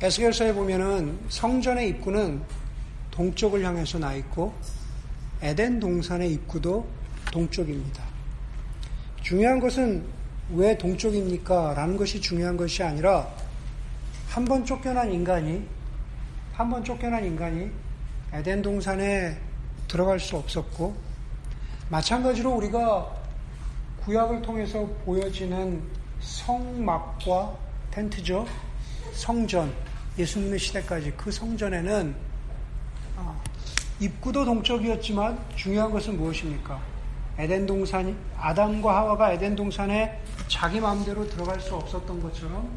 에스겔서에 0.00 0.52
보면은 0.52 1.18
성전의 1.28 1.88
입구는 1.88 2.42
동쪽을 3.10 3.64
향해서 3.64 3.98
나 3.98 4.14
있고 4.14 4.54
에덴 5.40 5.80
동산의 5.80 6.32
입구도 6.32 6.86
동쪽입니다. 7.32 8.02
중요한 9.22 9.58
것은 9.58 10.04
왜 10.50 10.76
동쪽입니까? 10.78 11.74
라는 11.74 11.96
것이 11.96 12.20
중요한 12.20 12.56
것이 12.56 12.82
아니라 12.82 13.28
한 14.28 14.44
번 14.44 14.64
쫓겨난 14.64 15.10
인간이 15.12 15.66
한 16.52 16.70
번 16.70 16.84
쫓겨난 16.84 17.24
인간이 17.24 17.70
에덴 18.32 18.62
동산에 18.62 19.36
들어갈 19.88 20.20
수 20.20 20.36
없었고 20.36 20.94
마찬가지로 21.88 22.50
우리가 22.52 23.10
구약을 24.04 24.42
통해서 24.42 24.86
보여지는 25.04 25.82
성막과 26.20 27.56
텐트죠. 27.90 28.46
성전, 29.12 29.72
예수님의 30.18 30.58
시대까지 30.58 31.12
그 31.16 31.30
성전에는 31.30 32.14
입구도 34.00 34.44
동쪽이었지만 34.44 35.38
중요한 35.56 35.90
것은 35.90 36.16
무엇입니까? 36.18 36.78
에덴 37.38 37.66
동산, 37.66 38.16
아담과 38.38 38.96
하와가 38.96 39.32
에덴 39.32 39.56
동산에 39.56 40.20
자기 40.48 40.80
마음대로 40.80 41.28
들어갈 41.28 41.60
수 41.60 41.74
없었던 41.74 42.22
것처럼 42.22 42.70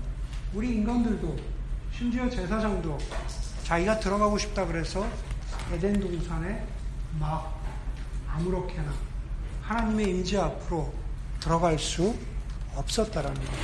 우리 0.54 0.70
인간들도 0.70 1.36
심지어 1.96 2.30
제사장도 2.30 2.98
자기가 3.64 4.00
들어가고 4.00 4.38
싶다 4.38 4.66
그래서 4.66 5.06
에덴 5.72 6.00
동산에 6.00 6.66
막 7.20 7.60
아무렇게나 8.28 8.92
하나님의 9.62 10.10
임재 10.10 10.38
앞으로 10.38 10.92
들어갈 11.40 11.78
수 11.78 12.16
없었다라는 12.76 13.36
겁니다. 13.36 13.58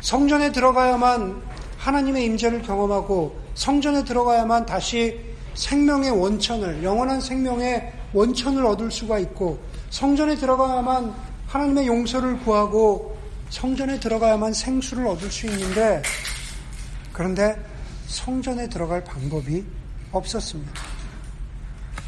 성전에 0.00 0.52
들어가야만 0.52 1.42
하나님의 1.78 2.24
임재를 2.26 2.62
경험하고 2.62 3.40
성전에 3.54 4.04
들어가야만 4.04 4.66
다시 4.66 5.20
생명의 5.54 6.10
원천을 6.10 6.84
영원한 6.84 7.20
생명의 7.20 7.92
원천을 8.12 8.64
얻을 8.66 8.90
수가 8.90 9.18
있고 9.18 9.58
성전에 9.90 10.36
들어가야만 10.36 11.29
하나님의 11.50 11.88
용서를 11.88 12.38
구하고 12.40 13.18
성전에 13.48 13.98
들어가야만 13.98 14.52
생수를 14.52 15.08
얻을 15.08 15.32
수 15.32 15.46
있는데 15.46 16.00
그런데 17.12 17.60
성전에 18.06 18.68
들어갈 18.68 19.02
방법이 19.02 19.64
없었습니다. 20.12 20.72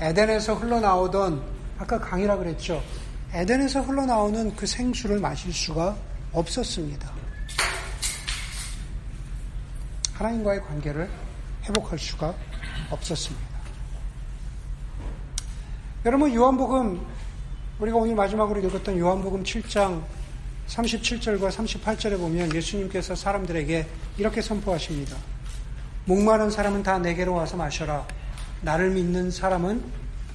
에덴에서 0.00 0.55
흘러나오던 0.55 1.42
아까 1.78 1.98
강이라 1.98 2.37
그랬죠. 2.37 2.81
에덴에서 3.33 3.81
흘러나오는 3.81 4.55
그 4.55 4.64
생수를 4.64 5.18
마실 5.18 5.52
수가 5.52 5.96
없었습니다. 6.33 7.11
하나님과의 10.14 10.62
관계를 10.62 11.11
회복할 11.64 11.98
수가 11.98 12.33
없었습니다. 12.90 13.52
여러분 16.05 16.33
요한복음 16.33 17.05
우리가 17.83 17.97
오늘 17.97 18.14
마지막으로 18.14 18.61
읽었던 18.61 18.97
요한복음 18.97 19.42
7장 19.42 20.05
37절과 20.68 21.51
38절에 21.51 22.16
보면 22.16 22.55
예수님께서 22.55 23.16
사람들에게 23.16 23.88
이렇게 24.18 24.40
선포하십니다. 24.40 25.16
목마른 26.05 26.49
사람은 26.49 26.85
다 26.85 27.01
내게로 27.01 27.35
와서 27.35 27.57
마셔라. 27.57 28.07
나를 28.61 28.90
믿는 28.90 29.33
사람은 29.33 29.83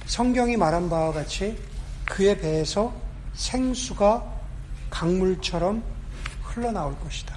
성경이 0.04 0.58
말한 0.58 0.90
바와 0.90 1.14
같이 1.14 1.58
그의 2.04 2.38
배에서 2.38 2.94
생수가 3.32 4.40
강물처럼 4.90 5.82
흘러나올 6.42 7.00
것이다. 7.00 7.34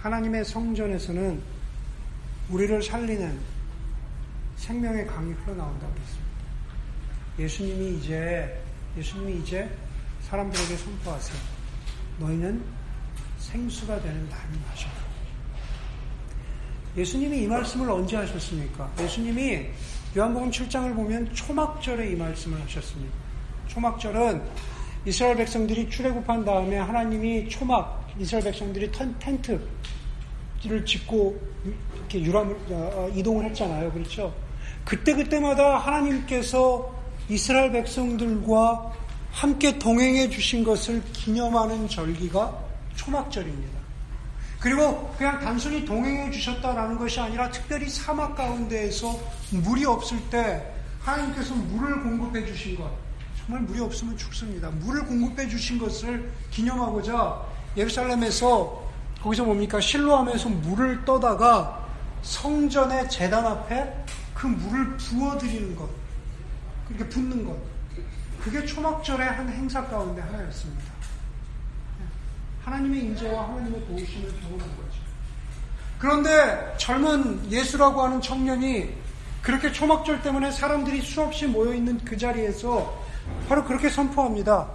하나님의 0.00 0.46
성전에서는 0.46 1.42
우리를 2.48 2.82
살리는 2.82 3.38
생명의 4.56 5.06
강이 5.06 5.32
흘러나온다고 5.32 5.92
했습니다. 5.92 6.25
예수님이 7.38 7.98
이제 7.98 8.60
예수님이 8.96 9.40
이제 9.40 9.68
사람들에게 10.22 10.76
선포하세요. 10.76 11.38
너희는 12.18 12.62
생수가 13.38 14.00
되는 14.00 14.28
나를 14.28 14.60
마셔라. 14.66 14.94
예수님이 16.96 17.42
이 17.42 17.46
말씀을 17.46 17.90
언제 17.90 18.16
하셨습니까? 18.16 18.90
예수님이 18.98 19.66
요한복음 20.16 20.50
7장을 20.50 20.94
보면 20.94 21.34
초막절에 21.34 22.10
이 22.10 22.16
말씀을 22.16 22.60
하셨습니다. 22.62 23.14
초막절은 23.68 24.42
이스라엘 25.04 25.36
백성들이 25.36 25.90
출애굽한 25.90 26.44
다음에 26.44 26.78
하나님이 26.78 27.50
초막 27.50 28.08
이스라엘 28.18 28.44
백성들이 28.44 28.90
텐트를 28.90 29.60
짓고 30.86 31.38
이렇게 31.98 32.22
유람을 32.22 32.56
어, 32.70 32.92
어, 32.94 33.12
이동을 33.14 33.44
했잖아요. 33.50 33.92
그렇죠? 33.92 34.34
그때 34.86 35.14
그때마다 35.14 35.76
하나님께서 35.78 36.95
이스라엘 37.28 37.72
백성들과 37.72 38.92
함께 39.32 39.78
동행해 39.78 40.30
주신 40.30 40.64
것을 40.64 41.02
기념하는 41.12 41.88
절기가 41.88 42.56
초막절입니다. 42.94 43.76
그리고 44.60 45.12
그냥 45.18 45.38
단순히 45.40 45.84
동행해 45.84 46.30
주셨다라는 46.30 46.98
것이 46.98 47.20
아니라 47.20 47.50
특별히 47.50 47.88
사막 47.88 48.34
가운데에서 48.34 49.18
물이 49.50 49.84
없을 49.84 50.18
때 50.30 50.72
하나님께서 51.00 51.54
물을 51.54 52.02
공급해 52.02 52.46
주신 52.46 52.76
것. 52.76 52.90
정말 53.38 53.62
물이 53.64 53.80
없으면 53.80 54.16
죽습니다. 54.16 54.70
물을 54.70 55.04
공급해 55.04 55.48
주신 55.48 55.78
것을 55.78 56.32
기념하고자 56.50 57.42
예루살렘에서 57.76 58.86
거기서 59.22 59.44
뭡니까? 59.44 59.80
실로함에서 59.80 60.48
물을 60.48 61.04
떠다가 61.04 61.86
성전의 62.22 63.10
재단 63.10 63.46
앞에 63.46 64.04
그 64.34 64.46
물을 64.46 64.96
부어드리는 64.96 65.76
것. 65.76 65.88
그렇게 66.88 67.08
붓는 67.08 67.44
것. 67.44 67.56
그게 68.42 68.64
초막절의 68.64 69.26
한 69.26 69.48
행사 69.48 69.84
가운데 69.86 70.22
하나였습니다. 70.22 70.84
하나님의 72.64 73.00
인재와 73.00 73.48
하나님의 73.48 73.86
도우심을 73.86 74.40
경험한 74.40 74.76
거죠. 74.76 75.00
그런데 75.98 76.74
젊은 76.78 77.50
예수라고 77.50 78.02
하는 78.02 78.20
청년이 78.20 78.94
그렇게 79.42 79.72
초막절 79.72 80.22
때문에 80.22 80.50
사람들이 80.50 81.00
수없이 81.02 81.46
모여있는 81.46 82.04
그 82.04 82.16
자리에서 82.16 83.02
바로 83.48 83.64
그렇게 83.64 83.88
선포합니다. 83.88 84.68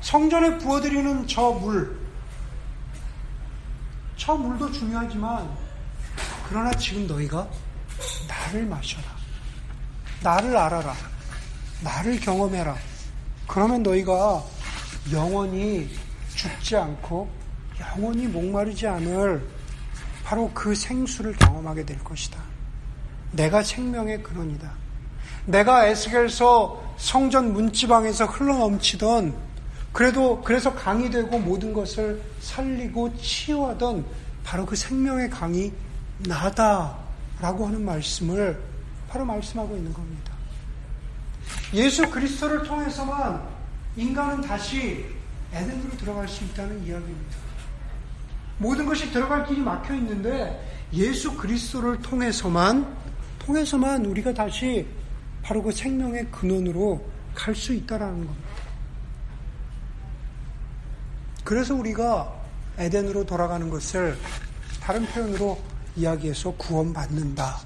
성전에 0.00 0.58
부어드리는 0.58 1.26
저 1.26 1.50
물, 1.52 1.98
저 4.16 4.34
물도 4.34 4.70
중요하지만, 4.72 5.48
그러나 6.48 6.70
지금 6.72 7.06
너희가 7.06 7.48
나를 8.28 8.66
마셔라. 8.66 9.04
나를 10.22 10.56
알아라. 10.56 10.94
나를 11.82 12.18
경험해라. 12.20 12.76
그러면 13.46 13.82
너희가 13.82 14.42
영원히 15.12 15.88
죽지 16.34 16.76
않고 16.76 17.28
영원히 17.80 18.26
목마르지 18.26 18.86
않을 18.86 19.46
바로 20.24 20.50
그 20.52 20.74
생수를 20.74 21.34
경험하게 21.36 21.84
될 21.84 22.02
것이다. 22.02 22.42
내가 23.32 23.62
생명의 23.62 24.22
근원이다. 24.22 24.70
내가 25.46 25.86
에스겔서 25.86 26.94
성전 26.96 27.52
문지방에서 27.52 28.26
흘러넘치던 28.26 29.36
그래도 29.92 30.42
그래서 30.42 30.74
강이 30.74 31.10
되고 31.10 31.38
모든 31.38 31.72
것을 31.72 32.20
살리고 32.40 33.16
치유하던 33.16 34.04
바로 34.44 34.66
그 34.66 34.76
생명의 34.76 35.30
강이 35.30 35.72
나다라고 36.18 37.66
하는 37.66 37.84
말씀을 37.84 38.60
바로 39.08 39.24
말씀하고 39.24 39.76
있는 39.76 39.92
겁니다. 39.92 40.35
예수 41.74 42.08
그리스도를 42.10 42.62
통해서만 42.62 43.42
인간은 43.96 44.42
다시 44.42 45.06
에덴으로 45.52 45.96
들어갈 45.96 46.28
수 46.28 46.44
있다는 46.44 46.84
이야기입니다. 46.84 47.36
모든 48.58 48.86
것이 48.86 49.10
들어갈 49.10 49.46
길이 49.46 49.60
막혀 49.60 49.94
있는데 49.94 50.84
예수 50.92 51.36
그리스도를 51.36 52.00
통해서만 52.00 52.96
통해서만 53.38 54.04
우리가 54.06 54.32
다시 54.34 54.86
바로 55.42 55.62
그 55.62 55.70
생명의 55.70 56.30
근원으로 56.30 57.04
갈 57.34 57.54
수 57.54 57.72
있다라는 57.74 58.26
겁니다. 58.26 58.48
그래서 61.44 61.74
우리가 61.74 62.34
에덴으로 62.78 63.24
돌아가는 63.24 63.70
것을 63.70 64.18
다른 64.80 65.06
표현으로 65.06 65.60
이야기해서 65.94 66.52
구원받는다. 66.52 67.60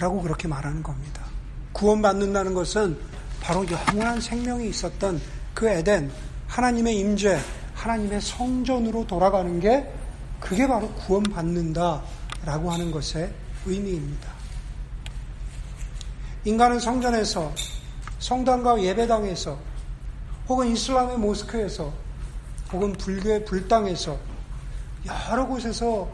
라고 0.00 0.22
그렇게 0.22 0.48
말하는 0.48 0.82
겁니다. 0.82 1.27
구원받는다는 1.78 2.54
것은 2.54 2.98
바로 3.40 3.64
영원한 3.70 4.20
생명이 4.20 4.68
있었던 4.68 5.20
그 5.54 5.68
에덴, 5.68 6.10
하나님의 6.48 6.98
임재, 6.98 7.38
하나님의 7.74 8.20
성전으로 8.20 9.06
돌아가는 9.06 9.60
게 9.60 9.88
그게 10.40 10.66
바로 10.66 10.88
구원받는다. 10.90 12.02
라고 12.44 12.70
하는 12.70 12.90
것의 12.90 13.32
의미입니다. 13.66 14.28
인간은 16.44 16.80
성전에서, 16.80 17.52
성당과 18.20 18.82
예배당에서, 18.82 19.58
혹은 20.48 20.68
이슬람의 20.68 21.18
모스크에서, 21.18 21.92
혹은 22.72 22.92
불교의 22.92 23.44
불당에서, 23.44 24.18
여러 25.04 25.46
곳에서 25.46 26.08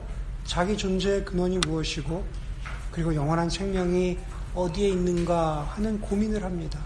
자기 0.45 0.77
존재의 0.77 1.25
근원이 1.25 1.59
무엇이고, 1.59 2.25
그리고 2.91 3.15
영원한 3.15 3.49
생명이 3.49 4.19
어디에 4.55 4.89
있는가 4.89 5.63
하는 5.75 6.01
고민을 6.01 6.43
합니다. 6.45 6.81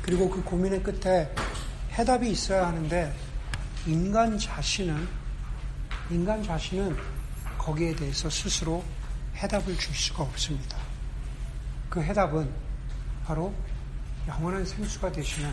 그리고 0.00 0.28
그 0.28 0.42
고민의 0.42 0.82
끝에 0.82 1.32
해답이 1.92 2.30
있어야 2.30 2.66
하는데, 2.68 3.14
인간 3.86 4.38
자신은, 4.38 5.06
인간 6.10 6.42
자신은 6.42 6.96
거기에 7.58 7.94
대해서 7.94 8.30
스스로 8.30 8.82
해답을 9.36 9.76
줄 9.76 9.94
수가 9.94 10.22
없습니다. 10.22 10.78
그 11.90 12.02
해답은 12.02 12.50
바로 13.24 13.54
영원한 14.26 14.64
생수가 14.64 15.12
되시는 15.12 15.50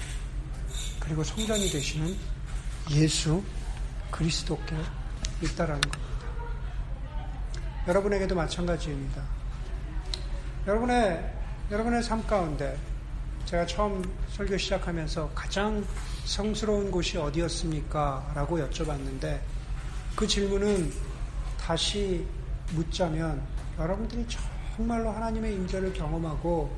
그리고 0.99 1.23
성전이 1.23 1.69
되시는 1.69 2.15
예수 2.91 3.43
그리스도께 4.11 4.75
있다라는 5.41 5.81
겁니다. 5.81 6.09
여러분에게도 7.87 8.35
마찬가지입니다. 8.35 9.38
여러분의 10.69 11.33
여러분의 11.71 12.03
삶 12.03 12.23
가운데 12.27 12.77
제가 13.45 13.65
처음 13.65 14.03
설교 14.29 14.55
시작하면서 14.55 15.31
가장 15.33 15.83
성스러운 16.25 16.91
곳이 16.91 17.17
어디였습니까? 17.17 18.33
라고 18.35 18.59
여쭤봤는데 18.59 19.39
그 20.15 20.27
질문은 20.27 20.93
다시 21.59 22.23
묻자면 22.73 23.41
여러분들이 23.79 24.27
정말로 24.77 25.09
하나님의 25.09 25.55
임재를 25.55 25.91
경험하고 25.91 26.71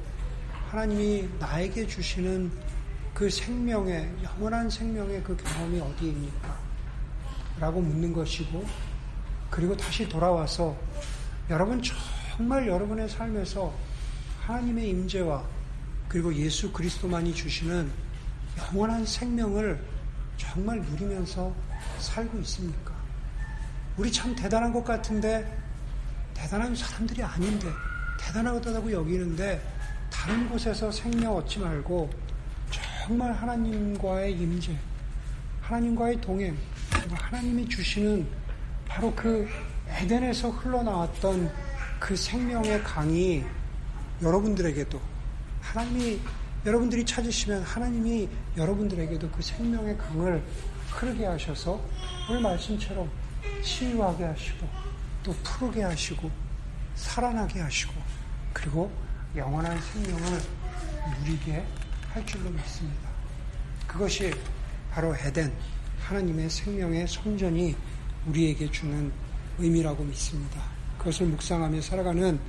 하나님이 0.69 1.27
나에게 1.37 1.85
주시는 1.85 2.49
그 3.13 3.29
생명의 3.29 4.09
영원한 4.23 4.69
생명의 4.69 5.21
그 5.21 5.35
경험이 5.35 5.81
어디입니까? 5.81 6.57
라고 7.59 7.81
묻는 7.81 8.13
것이고 8.13 8.65
그리고 9.49 9.75
다시 9.75 10.07
돌아와서 10.07 10.77
여러분 11.49 11.81
정 11.83 11.97
말 12.47 12.67
여러분의 12.67 13.09
삶에서 13.09 13.73
하나님의 14.41 14.89
임재와 14.89 15.43
그리고 16.07 16.33
예수 16.33 16.71
그리스도만이 16.71 17.33
주시는 17.33 17.89
영원한 18.57 19.05
생명을 19.05 19.81
정말 20.37 20.81
누리면서 20.81 21.53
살고 21.99 22.39
있습니까? 22.39 22.93
우리 23.97 24.11
참 24.11 24.35
대단한 24.35 24.73
것 24.73 24.83
같은데 24.83 25.57
대단한 26.33 26.75
사람들이 26.75 27.23
아닌데 27.23 27.67
대단하다고 28.19 28.91
여기는데 28.91 29.61
다른 30.09 30.49
곳에서 30.49 30.91
생명 30.91 31.35
얻지 31.37 31.59
말고 31.59 32.09
정말 33.05 33.33
하나님과의 33.33 34.33
임재, 34.33 34.77
하나님과의 35.61 36.21
동행, 36.21 36.57
하나님이 37.11 37.67
주시는 37.67 38.27
바로 38.87 39.13
그 39.15 39.47
에덴에서 39.87 40.49
흘러나왔던 40.49 41.51
그 42.01 42.15
생명의 42.15 42.83
강이 42.83 43.45
여러분들에게도 44.23 44.99
하나님이 45.61 46.19
여러분들이 46.65 47.05
찾으시면 47.05 47.61
하나님이 47.61 48.27
여러분들에게도 48.57 49.29
그 49.29 49.39
생명의 49.43 49.95
강을 49.99 50.43
흐르게 50.89 51.27
하셔서 51.27 51.79
오늘 52.27 52.41
말씀처럼 52.41 53.07
치유하게 53.63 54.23
하시고 54.23 54.67
또 55.21 55.31
푸르게 55.43 55.83
하시고 55.83 56.31
살아나게 56.95 57.59
하시고 57.59 57.93
그리고 58.51 58.91
영원한 59.35 59.79
생명을 59.79 60.41
누리게 61.19 61.63
할 62.13 62.25
줄로 62.25 62.49
믿습니다. 62.49 63.09
그것이 63.85 64.33
바로 64.89 65.15
에덴 65.15 65.53
하나님의 65.99 66.49
생명의 66.49 67.07
성전이 67.07 67.75
우리에게 68.25 68.71
주는 68.71 69.11
의미라고 69.59 70.03
믿습니다. 70.03 70.80
그것을 71.01 71.25
묵상하며 71.25 71.81
살아가는 71.81 72.39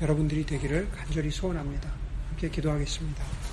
여러분들이 0.00 0.46
되기를 0.46 0.88
간절히 0.92 1.28
소원합니다. 1.28 1.90
함께 2.30 2.48
기도하겠습니다. 2.48 3.45